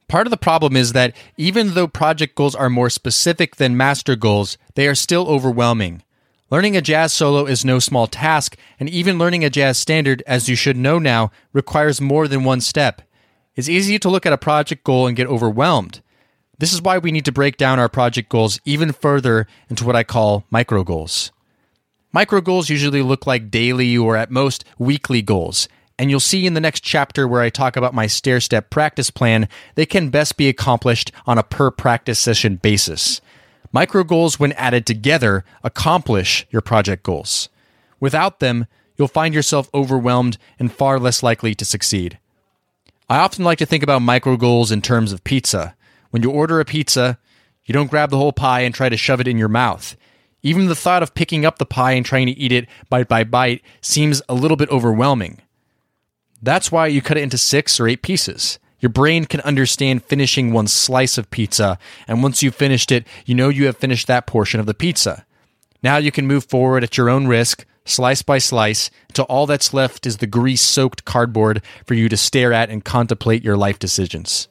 Part 0.07 0.25
of 0.25 0.31
the 0.31 0.37
problem 0.37 0.75
is 0.75 0.93
that 0.93 1.15
even 1.37 1.75
though 1.75 1.87
project 1.87 2.33
goals 2.33 2.55
are 2.55 2.69
more 2.69 2.89
specific 2.89 3.57
than 3.57 3.77
master 3.77 4.15
goals, 4.15 4.57
they 4.73 4.87
are 4.87 4.95
still 4.95 5.27
overwhelming. 5.27 6.01
Learning 6.51 6.75
a 6.75 6.81
jazz 6.81 7.13
solo 7.13 7.45
is 7.45 7.63
no 7.63 7.77
small 7.77 8.07
task, 8.07 8.57
and 8.79 8.89
even 8.89 9.19
learning 9.19 9.45
a 9.45 9.51
jazz 9.51 9.77
standard, 9.77 10.23
as 10.25 10.49
you 10.49 10.55
should 10.55 10.75
know 10.75 10.97
now, 10.97 11.31
requires 11.53 12.01
more 12.01 12.27
than 12.27 12.43
one 12.43 12.59
step. 12.59 13.03
It's 13.55 13.69
easy 13.69 13.99
to 13.99 14.09
look 14.09 14.25
at 14.25 14.33
a 14.33 14.37
project 14.37 14.83
goal 14.83 15.05
and 15.05 15.15
get 15.15 15.27
overwhelmed. 15.27 16.01
This 16.57 16.73
is 16.73 16.81
why 16.81 16.97
we 16.97 17.11
need 17.11 17.25
to 17.25 17.31
break 17.31 17.57
down 17.57 17.77
our 17.77 17.87
project 17.87 18.29
goals 18.29 18.59
even 18.65 18.91
further 18.91 19.45
into 19.69 19.85
what 19.85 19.95
I 19.95 20.03
call 20.03 20.43
micro 20.49 20.83
goals. 20.83 21.31
Micro 22.11 22.41
goals 22.41 22.69
usually 22.69 23.03
look 23.03 23.27
like 23.27 23.51
daily 23.51 23.95
or 23.95 24.17
at 24.17 24.31
most 24.31 24.65
weekly 24.79 25.21
goals, 25.21 25.69
and 25.99 26.09
you'll 26.09 26.19
see 26.19 26.47
in 26.47 26.55
the 26.55 26.59
next 26.59 26.81
chapter 26.81 27.27
where 27.27 27.41
I 27.41 27.51
talk 27.51 27.77
about 27.77 27.93
my 27.93 28.07
stair 28.07 28.39
step 28.39 28.71
practice 28.71 29.11
plan, 29.11 29.47
they 29.75 29.85
can 29.85 30.09
best 30.09 30.35
be 30.35 30.49
accomplished 30.49 31.11
on 31.27 31.37
a 31.37 31.43
per 31.43 31.69
practice 31.69 32.17
session 32.17 32.55
basis. 32.55 33.21
Micro 33.71 34.03
goals, 34.03 34.39
when 34.39 34.51
added 34.53 34.85
together, 34.85 35.43
accomplish 35.63 36.47
your 36.49 36.61
project 36.61 37.03
goals. 37.03 37.49
Without 37.99 38.39
them, 38.39 38.65
you'll 38.97 39.07
find 39.07 39.33
yourself 39.33 39.69
overwhelmed 39.73 40.37
and 40.57 40.71
far 40.71 40.99
less 40.99 41.21
likely 41.21 41.53
to 41.55 41.65
succeed. 41.65 42.17
I 43.09 43.17
often 43.19 43.43
like 43.43 43.57
to 43.59 43.65
think 43.65 43.83
about 43.83 44.01
micro 44.01 44.37
goals 44.37 44.71
in 44.71 44.81
terms 44.81 45.11
of 45.11 45.23
pizza. 45.23 45.75
When 46.09 46.23
you 46.23 46.31
order 46.31 46.59
a 46.59 46.65
pizza, 46.65 47.19
you 47.65 47.73
don't 47.73 47.89
grab 47.89 48.09
the 48.09 48.17
whole 48.17 48.33
pie 48.33 48.61
and 48.61 48.73
try 48.73 48.89
to 48.89 48.97
shove 48.97 49.21
it 49.21 49.27
in 49.27 49.37
your 49.37 49.47
mouth. 49.47 49.95
Even 50.41 50.67
the 50.67 50.75
thought 50.75 51.03
of 51.03 51.13
picking 51.13 51.45
up 51.45 51.57
the 51.57 51.65
pie 51.65 51.91
and 51.91 52.05
trying 52.05 52.27
to 52.27 52.37
eat 52.37 52.51
it 52.51 52.67
bite 52.89 53.07
by 53.07 53.23
bite 53.23 53.61
seems 53.81 54.21
a 54.29 54.33
little 54.33 54.57
bit 54.57 54.69
overwhelming. 54.69 55.41
That's 56.41 56.71
why 56.71 56.87
you 56.87 57.01
cut 57.01 57.17
it 57.17 57.23
into 57.23 57.37
six 57.37 57.79
or 57.79 57.87
eight 57.87 58.01
pieces. 58.01 58.57
Your 58.79 58.89
brain 58.89 59.25
can 59.25 59.41
understand 59.41 60.03
finishing 60.03 60.53
one 60.53 60.67
slice 60.67 61.17
of 61.17 61.29
pizza, 61.31 61.77
and 62.07 62.23
once 62.23 62.41
you've 62.41 62.55
finished 62.55 62.91
it, 62.91 63.05
you 63.25 63.35
know 63.35 63.49
you 63.49 63.65
have 63.65 63.77
finished 63.77 64.07
that 64.07 64.27
portion 64.27 64.59
of 64.59 64.65
the 64.65 64.73
pizza. 64.73 65.25
Now 65.83 65.97
you 65.97 66.11
can 66.11 66.27
move 66.27 66.45
forward 66.45 66.83
at 66.83 66.97
your 66.97 67.09
own 67.09 67.27
risk, 67.27 67.65
slice 67.85 68.21
by 68.21 68.37
slice, 68.37 68.89
until 69.09 69.25
all 69.25 69.45
that's 69.45 69.73
left 69.73 70.05
is 70.05 70.17
the 70.17 70.27
grease 70.27 70.61
soaked 70.61 71.05
cardboard 71.05 71.61
for 71.85 71.93
you 71.93 72.07
to 72.09 72.17
stare 72.17 72.53
at 72.53 72.69
and 72.69 72.85
contemplate 72.85 73.43
your 73.43 73.57
life 73.57 73.79
decisions. 73.79 74.47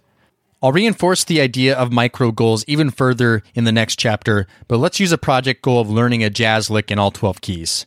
I'll 0.63 0.73
reinforce 0.73 1.23
the 1.23 1.41
idea 1.41 1.77
of 1.77 1.93
micro 1.93 2.33
goals 2.33 2.65
even 2.67 2.91
further 2.91 3.43
in 3.55 3.65
the 3.65 3.73
next 3.73 3.97
chapter, 3.97 4.47
but 4.67 4.79
let's 4.79 4.99
use 4.99 5.13
a 5.13 5.19
project 5.19 5.63
goal 5.63 5.81
of 5.81 5.89
learning 5.89 6.25
a 6.25 6.31
jazz 6.31 6.69
lick 6.69 6.91
in 6.91 6.99
all 6.99 7.13
12 7.13 7.41
keys. 7.41 7.87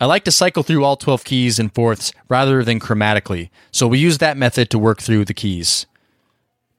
I 0.00 0.06
like 0.06 0.22
to 0.24 0.30
cycle 0.30 0.62
through 0.62 0.84
all 0.84 0.96
12 0.96 1.24
keys 1.24 1.58
and 1.58 1.74
fourths 1.74 2.12
rather 2.28 2.62
than 2.62 2.78
chromatically, 2.78 3.50
so 3.72 3.88
we 3.88 3.98
use 3.98 4.18
that 4.18 4.36
method 4.36 4.70
to 4.70 4.78
work 4.78 5.02
through 5.02 5.24
the 5.24 5.34
keys. 5.34 5.86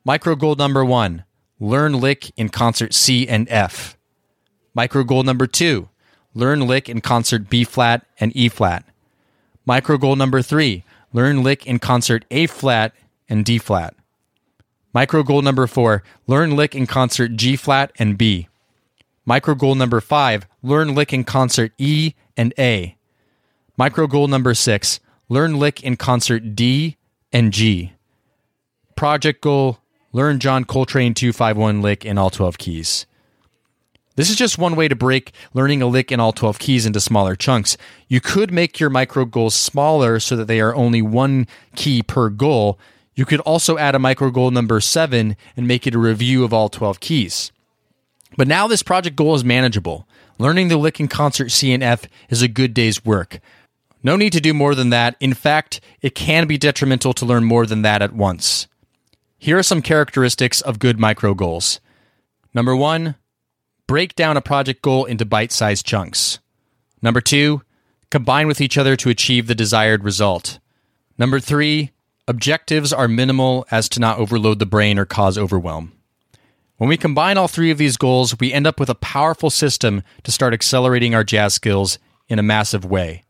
Micro 0.05 0.36
goal 0.36 0.55
number 0.55 0.86
one 0.86 1.25
learn 1.60 1.99
lick 1.99 2.32
in 2.38 2.47
concert 2.47 2.93
C 2.93 3.27
and 3.27 3.45
F. 3.49 3.97
Micro 4.73 5.03
goal 5.03 5.23
number 5.23 5.47
two 5.47 5.89
learn 6.34 6.65
lick 6.65 6.88
in 6.88 7.01
concert 7.01 7.49
B 7.49 7.65
flat 7.65 8.05
and 8.21 8.34
E 8.38 8.47
flat. 8.47 8.86
Micro 9.65 9.97
goal 9.97 10.15
number 10.15 10.41
three 10.41 10.86
learn 11.12 11.43
lick 11.43 11.67
in 11.67 11.77
concert 11.77 12.23
A 12.32 12.47
flat 12.47 12.93
and 13.27 13.43
D 13.43 13.58
flat. 13.58 13.95
Micro 14.93 15.23
goal 15.23 15.41
number 15.41 15.67
four 15.67 16.03
learn 16.25 16.55
lick 16.55 16.73
in 16.73 16.88
concert 16.88 17.36
G 17.36 17.58
flat 17.58 17.91
and 17.99 18.17
B. 18.17 18.47
Micro 19.25 19.55
goal 19.55 19.75
number 19.75 19.99
five 19.99 20.47
learn 20.63 20.95
lick 20.95 21.12
in 21.12 21.25
concert 21.25 21.73
E 21.77 22.13
and 22.38 22.53
A. 22.58 22.95
Micro 23.80 24.08
goal 24.08 24.28
number 24.28 24.54
six 24.54 25.00
learn 25.30 25.58
lick 25.58 25.82
in 25.82 25.96
concert 25.96 26.54
D 26.54 26.98
and 27.32 27.54
G. 27.54 27.94
Project 28.98 29.39
goal 29.39 29.80
learn 30.12 30.39
John 30.39 30.65
Coltrane 30.65 31.13
251 31.13 31.82
lick 31.82 32.04
in 32.04 32.18
all 32.18 32.30
12 32.30 32.58
keys. 32.58 33.06
This 34.18 34.30
is 34.30 34.36
just 34.36 34.58
one 34.58 34.76
way 34.76 34.89
to 34.89 34.98
break 34.98 35.32
learning 35.54 35.82
a 35.82 35.88
lick 35.88 36.12
in 36.12 36.20
all 36.20 36.34
12 36.34 36.60
keys 36.60 36.86
into 36.86 37.00
smaller 37.00 37.38
chunks. 37.38 37.78
You 38.10 38.20
could 38.20 38.52
make 38.52 38.82
your 38.82 38.89
micro 38.89 39.24
goals 39.24 39.56
smaller 39.56 40.20
so 40.20 40.36
that 40.36 40.50
they 40.50 40.60
are 40.60 40.76
only 40.76 41.02
one 41.02 41.48
key 41.78 42.04
per 42.04 42.28
goal 42.30 42.78
you 43.15 43.24
could 43.24 43.39
also 43.39 43.78
add 43.78 43.96
a 43.96 44.00
micro 44.00 44.30
goal 44.30 44.52
number 44.52 44.82
seven 44.82 45.38
and 45.56 45.70
make 45.70 45.88
it 45.88 45.96
a 45.96 46.00
review 46.00 46.44
of 46.44 46.54
all 46.54 46.68
12 46.68 47.00
keys. 47.00 47.54
But 48.36 48.50
now 48.50 48.68
this 48.68 48.84
project 48.84 49.15
goal 49.15 49.36
is 49.36 49.46
manageable. 49.46 50.06
Learning 50.38 50.68
the 50.68 50.76
lick 50.76 51.00
in 51.00 51.08
concert 51.08 51.50
C 51.50 51.72
and 51.72 51.82
F 51.82 52.04
is 52.30 52.42
a 52.42 52.50
good 52.50 52.74
day's 52.74 53.06
work. 53.06 53.39
No 54.01 54.15
need 54.15 54.33
to 54.33 54.41
do 54.41 54.53
more 54.53 54.75
than 54.75 54.89
that. 54.91 55.15
In 55.19 55.33
fact, 55.33 55.81
it 56.01 56.15
can 56.15 56.47
be 56.47 56.57
detrimental 56.57 57.13
to 57.13 57.25
learn 57.25 57.43
more 57.43 57.65
than 57.65 57.81
that 57.81 58.01
at 58.01 58.13
once. 58.13 58.67
Here 59.38 59.57
are 59.57 59.63
some 59.63 59.81
characteristics 59.81 60.62
of 60.62 60.79
good 60.79 60.99
micro 60.99 61.33
goals. 61.33 61.79
Number 62.53 62.75
one, 62.75 63.15
break 63.88 64.15
down 64.15 64.38
a 64.38 64.41
project 64.41 64.81
goal 64.81 65.05
into 65.05 65.25
bite 65.25 65.51
sized 65.51 65.85
chunks. 65.85 66.39
Number 67.01 67.21
two, 67.21 67.62
combine 68.09 68.47
with 68.47 68.62
each 68.62 68.77
other 68.77 68.95
to 68.97 69.09
achieve 69.09 69.47
the 69.47 69.55
desired 69.55 70.03
result. 70.03 70.59
Number 71.17 71.39
three, 71.39 71.91
Objectives 72.29 72.93
are 72.93 73.07
minimal 73.07 73.65
as 73.71 73.89
to 73.89 73.99
not 73.99 74.19
overload 74.19 74.59
the 74.59 74.67
brain 74.67 74.99
or 74.99 75.05
cause 75.05 75.35
overwhelm. 75.35 75.93
When 76.77 76.88
we 76.88 76.95
combine 76.95 77.39
all 77.39 77.47
three 77.47 77.71
of 77.71 77.79
these 77.79 77.97
goals, 77.97 78.39
we 78.39 78.53
end 78.53 78.67
up 78.67 78.79
with 78.79 78.88
a 78.88 78.93
powerful 78.93 79.49
system 79.49 80.03
to 80.21 80.31
start 80.31 80.53
accelerating 80.53 81.15
our 81.15 81.23
jazz 81.23 81.55
skills 81.55 81.97
in 82.27 82.38
a 82.38 82.43
massive 82.43 82.85
way. 82.85 83.23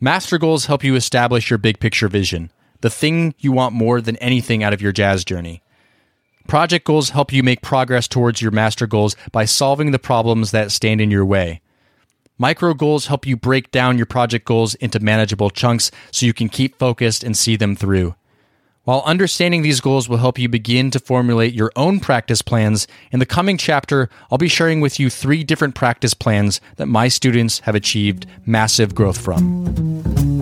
Master 0.00 0.38
goals 0.38 0.66
help 0.66 0.84
you 0.84 0.94
establish 0.94 1.50
your 1.50 1.58
big 1.58 1.80
picture 1.80 2.06
vision, 2.06 2.52
the 2.82 2.90
thing 2.90 3.34
you 3.40 3.50
want 3.50 3.74
more 3.74 4.00
than 4.00 4.16
anything 4.18 4.62
out 4.62 4.72
of 4.72 4.80
your 4.80 4.92
jazz 4.92 5.24
journey. 5.24 5.60
Project 6.46 6.86
goals 6.86 7.10
help 7.10 7.32
you 7.32 7.42
make 7.42 7.62
progress 7.62 8.06
towards 8.06 8.40
your 8.40 8.52
master 8.52 8.86
goals 8.86 9.16
by 9.32 9.44
solving 9.44 9.90
the 9.90 9.98
problems 9.98 10.52
that 10.52 10.70
stand 10.70 11.00
in 11.00 11.10
your 11.10 11.24
way. 11.24 11.60
Micro 12.38 12.74
goals 12.74 13.08
help 13.08 13.26
you 13.26 13.36
break 13.36 13.72
down 13.72 13.96
your 13.96 14.06
project 14.06 14.44
goals 14.44 14.76
into 14.76 15.00
manageable 15.00 15.50
chunks 15.50 15.90
so 16.12 16.26
you 16.26 16.32
can 16.32 16.48
keep 16.48 16.78
focused 16.78 17.24
and 17.24 17.36
see 17.36 17.56
them 17.56 17.74
through. 17.74 18.14
While 18.88 19.02
understanding 19.04 19.60
these 19.60 19.82
goals 19.82 20.08
will 20.08 20.16
help 20.16 20.38
you 20.38 20.48
begin 20.48 20.90
to 20.92 20.98
formulate 20.98 21.52
your 21.52 21.70
own 21.76 22.00
practice 22.00 22.40
plans, 22.40 22.86
in 23.12 23.18
the 23.18 23.26
coming 23.26 23.58
chapter, 23.58 24.08
I'll 24.30 24.38
be 24.38 24.48
sharing 24.48 24.80
with 24.80 24.98
you 24.98 25.10
three 25.10 25.44
different 25.44 25.74
practice 25.74 26.14
plans 26.14 26.58
that 26.76 26.86
my 26.86 27.08
students 27.08 27.58
have 27.58 27.74
achieved 27.74 28.24
massive 28.46 28.94
growth 28.94 29.20
from. 29.20 30.37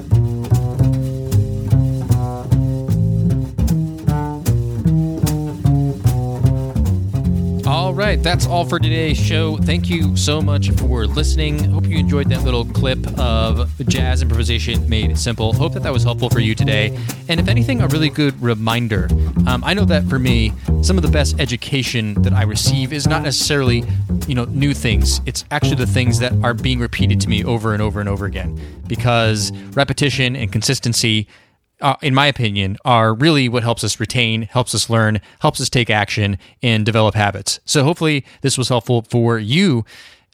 All 7.67 7.93
right, 7.93 8.23
that's 8.23 8.47
all 8.47 8.65
for 8.65 8.79
today's 8.79 9.19
show. 9.19 9.57
Thank 9.57 9.91
you 9.91 10.17
so 10.17 10.41
much 10.41 10.71
for 10.71 11.05
listening. 11.05 11.65
Hope 11.65 11.85
you 11.87 11.99
enjoyed 11.99 12.29
that 12.29 12.45
little 12.45 12.65
clip 12.65 13.05
of 13.19 13.69
jazz 13.89 14.23
improvisation 14.23 14.89
made 14.89 15.19
simple. 15.19 15.53
Hope 15.53 15.73
that 15.73 15.83
that 15.83 15.93
was 15.93 16.05
helpful 16.05 16.31
for 16.31 16.39
you 16.39 16.55
today. 16.55 16.97
And 17.29 17.41
if 17.41 17.49
anything, 17.49 17.83
a 17.83 17.89
really 17.89 18.09
good 18.09 18.41
reminder. 18.41 19.09
Um, 19.49 19.65
I 19.65 19.75
know 19.75 19.85
that 19.85 20.05
for 20.05 20.21
me, 20.21 20.53
some 20.81 20.97
of 20.97 21.03
the 21.03 21.11
best 21.11 21.41
education 21.41 22.15
that 22.23 22.33
I 22.33 22.45
receive 22.45 22.93
is 22.93 23.09
not 23.09 23.23
necessarily, 23.23 23.83
you 24.29 24.37
know, 24.37 24.45
new 24.45 24.73
things. 24.73 25.21
It's 25.27 25.45
actually 25.51 25.75
the 25.75 25.89
things 25.89 26.21
that 26.21 26.35
are 26.45 26.55
being 26.55 26.79
repeated 26.79 27.21
to 27.23 27.29
me 27.29 27.45
over 27.45 27.73
and 27.73 27.83
over 27.83 27.99
and 27.99 28.09
over 28.09 28.27
again 28.27 28.61
because 28.87 29.51
repetition 29.75 30.37
and 30.37 30.53
consistency 30.53 31.27
uh, 31.81 31.97
in 32.03 32.15
my 32.15 32.27
opinion, 32.27 32.77
are 32.85 33.15
really 33.15 33.49
what 33.49 33.63
helps 33.63 33.85
us 33.85 34.01
retain, 34.01 34.43
helps 34.43 34.75
us 34.75 34.89
learn, 34.89 35.21
helps 35.41 35.61
us 35.61 35.69
take 35.69 35.91
action, 35.91 36.39
and 36.63 36.87
develop 36.87 37.15
habits. 37.15 37.61
So 37.65 37.85
hopefully, 37.85 38.25
this 38.41 38.57
was 38.57 38.69
helpful 38.69 39.03
for 39.03 39.39
you. 39.39 39.85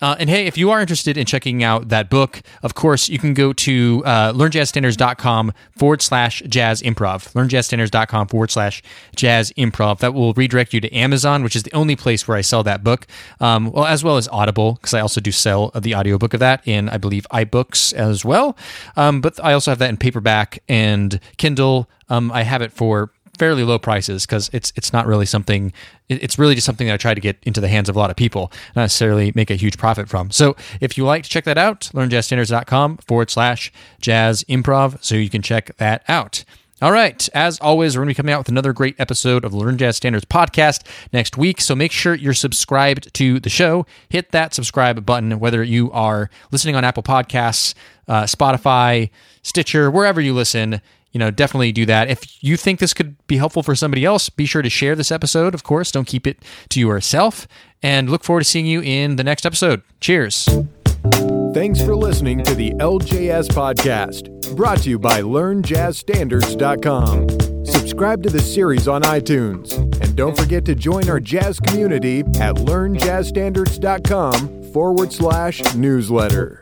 Uh, 0.03 0.17
and 0.19 0.29
hey, 0.29 0.47
if 0.47 0.59
you 0.59 0.71
are 0.71 0.81
interested 0.81 1.17
in 1.17 1.25
checking 1.25 1.63
out 1.63 1.89
that 1.89 2.11
book, 2.11 2.43
of 2.63 2.75
course, 2.75 3.09
you 3.09 3.19
can 3.19 3.33
go 3.35 3.53
to 3.53 4.03
uh, 4.05 4.33
learnjazzstandards.com 4.33 5.53
forward 5.79 6.03
slash 6.03 6.43
jazz 6.49 6.83
improv. 6.83 7.33
Learnjazzstandards.com 7.33 8.27
forward 8.27 8.51
slash 8.51 8.83
jazz 9.15 9.53
improv. 9.53 10.01
That 10.01 10.13
will 10.13 10.33
redirect 10.35 10.75
you 10.75 10.81
to 10.81 10.93
Amazon, 10.93 11.45
which 11.45 11.55
is 11.55 11.63
the 11.63 11.73
only 11.73 11.95
place 11.95 12.27
where 12.27 12.37
I 12.37 12.41
sell 12.41 12.65
that 12.65 12.83
book, 12.83 13.07
um, 13.41 13.71
well, 13.71 13.87
as 13.87 14.03
well 14.03 14.17
as 14.17 14.27
Audible, 14.29 14.75
because 14.75 14.93
I 14.93 15.01
also 15.01 15.21
do 15.21 15.31
sell 15.31 15.71
the 15.71 15.95
audiobook 15.95 16.35
of 16.35 16.41
that 16.41 16.67
in, 16.67 16.89
I 16.89 16.99
believe, 16.99 17.25
iBooks 17.31 17.95
as 17.95 18.25
well. 18.25 18.57
Um, 18.97 19.21
but 19.21 19.39
I 19.43 19.53
also 19.53 19.71
have 19.71 19.79
that 19.79 19.91
in 19.91 19.97
paperback 19.97 20.59
and 20.69 21.21
Kindle. 21.37 21.89
Um, 22.09 22.33
I 22.33 22.43
have 22.43 22.61
it 22.61 22.73
for 22.73 23.13
fairly 23.39 23.65
low 23.65 23.79
prices 23.79 24.27
because 24.27 24.51
it's 24.53 24.73
it's 24.77 24.93
not 24.93 25.07
really 25.07 25.27
something 25.27 25.73
it's 26.09 26.39
really 26.39 26.55
just 26.55 26.67
something 26.67 26.87
that 26.87 26.95
I 26.95 26.97
try 26.99 27.15
to 27.15 27.21
get 27.21 27.39
into 27.45 27.61
the 27.61 27.69
hands 27.69 27.89
of 27.89 27.97
a 27.97 27.99
lot 27.99 28.11
of 28.11 28.17
people, 28.17 28.53
not 28.77 28.83
necessarily 28.83 29.33
make 29.35 29.51
a 29.51 29.55
huge 29.55 29.79
profit 29.79 30.09
from. 30.09 30.31
So 30.31 30.57
if 30.81 30.99
you 30.99 31.05
like 31.05 31.23
to 31.25 31.31
check 31.31 31.45
that 31.45 31.57
out, 31.57 31.91
learnjazzstandards.com 31.95 32.99
forward 32.99 33.31
slash 33.31 33.73
jazz 34.01 34.45
improv 34.45 35.03
so 35.03 35.15
you 35.15 35.31
can 35.31 35.41
check 35.41 35.75
that 35.79 36.05
out. 36.09 36.45
All 36.83 36.91
right. 36.91 37.29
As 37.33 37.61
always, 37.61 37.97
we're 37.97 38.01
going 38.01 38.09
to 38.09 38.11
be 38.11 38.17
coming 38.17 38.35
out 38.35 38.41
with 38.41 38.49
another 38.49 38.73
great 38.73 38.97
episode 38.99 39.45
of 39.45 39.53
the 39.53 39.57
Learn 39.57 39.79
Jazz 39.79 39.97
Standards 39.97 40.25
podcast 40.25 40.85
next 41.13 41.37
week. 41.37 41.61
So 41.61 41.77
make 41.77 41.93
sure 41.93 42.13
you're 42.13 42.35
subscribed 42.35 43.15
to 43.15 43.39
the 43.39 43.49
show. 43.49 43.87
Hit 44.09 44.33
that 44.33 44.53
subscribe 44.53 45.07
button, 45.07 45.39
whether 45.39 45.63
you 45.63 45.93
are 45.93 46.29
listening 46.51 46.75
on 46.75 46.83
Apple 46.83 47.05
Podcasts, 47.05 47.75
uh, 48.09 48.25
Spotify, 48.25 49.11
Stitcher, 49.43 49.93
wherever 49.93 50.21
you 50.21 50.35
listen 50.35 50.81
you 51.13 51.19
know, 51.19 51.31
definitely 51.31 51.73
do 51.73 51.87
that. 51.87 52.11
If 52.11 52.43
you 52.43 52.57
think 52.57 52.81
this 52.81 52.95
could 52.95 53.17
be 53.27 53.37
helpful 53.37 53.63
for 53.63 53.75
somebody 53.75 54.05
else, 54.05 54.29
be 54.29 54.47
sure 54.47 54.63
to 54.63 54.71
share 54.71 54.97
this 54.97 55.13
episode, 55.13 55.55
of 55.55 55.63
course. 55.63 55.93
Don't 55.93 56.07
keep 56.07 56.27
it 56.27 56.39
to 56.71 56.81
yourself. 56.81 57.47
And 57.83 58.11
look 58.11 58.25
forward 58.25 58.41
to 58.41 58.45
seeing 58.45 58.67
you 58.67 58.83
in 58.83 59.17
the 59.17 59.25
next 59.25 59.45
episode. 59.45 59.83
Cheers. 60.01 60.49
Thanks 61.53 61.83
for 61.83 61.95
listening 61.95 62.43
to 62.45 62.55
the 62.55 62.71
LJS 62.75 63.49
Podcast, 63.49 64.57
brought 64.57 64.79
to 64.79 64.91
you 64.91 64.99
by 64.99 65.21
LearnJazzStandards.com. 65.21 67.67
Subscribe 67.67 68.23
to 68.23 68.31
the 68.31 68.41
series 68.41 68.89
on 68.89 69.03
iTunes, 69.03 69.77
and 70.01 70.17
don't 70.17 70.35
forget 70.37 70.65
to 70.65 70.75
join 70.75 71.11
our 71.11 71.21
jazz 71.21 71.61
community 71.61 72.21
at 72.21 72.57
LearnJazzStandards.com 72.57 74.73
forward 74.73 75.13
slash 75.13 75.75
newsletter. 75.75 76.62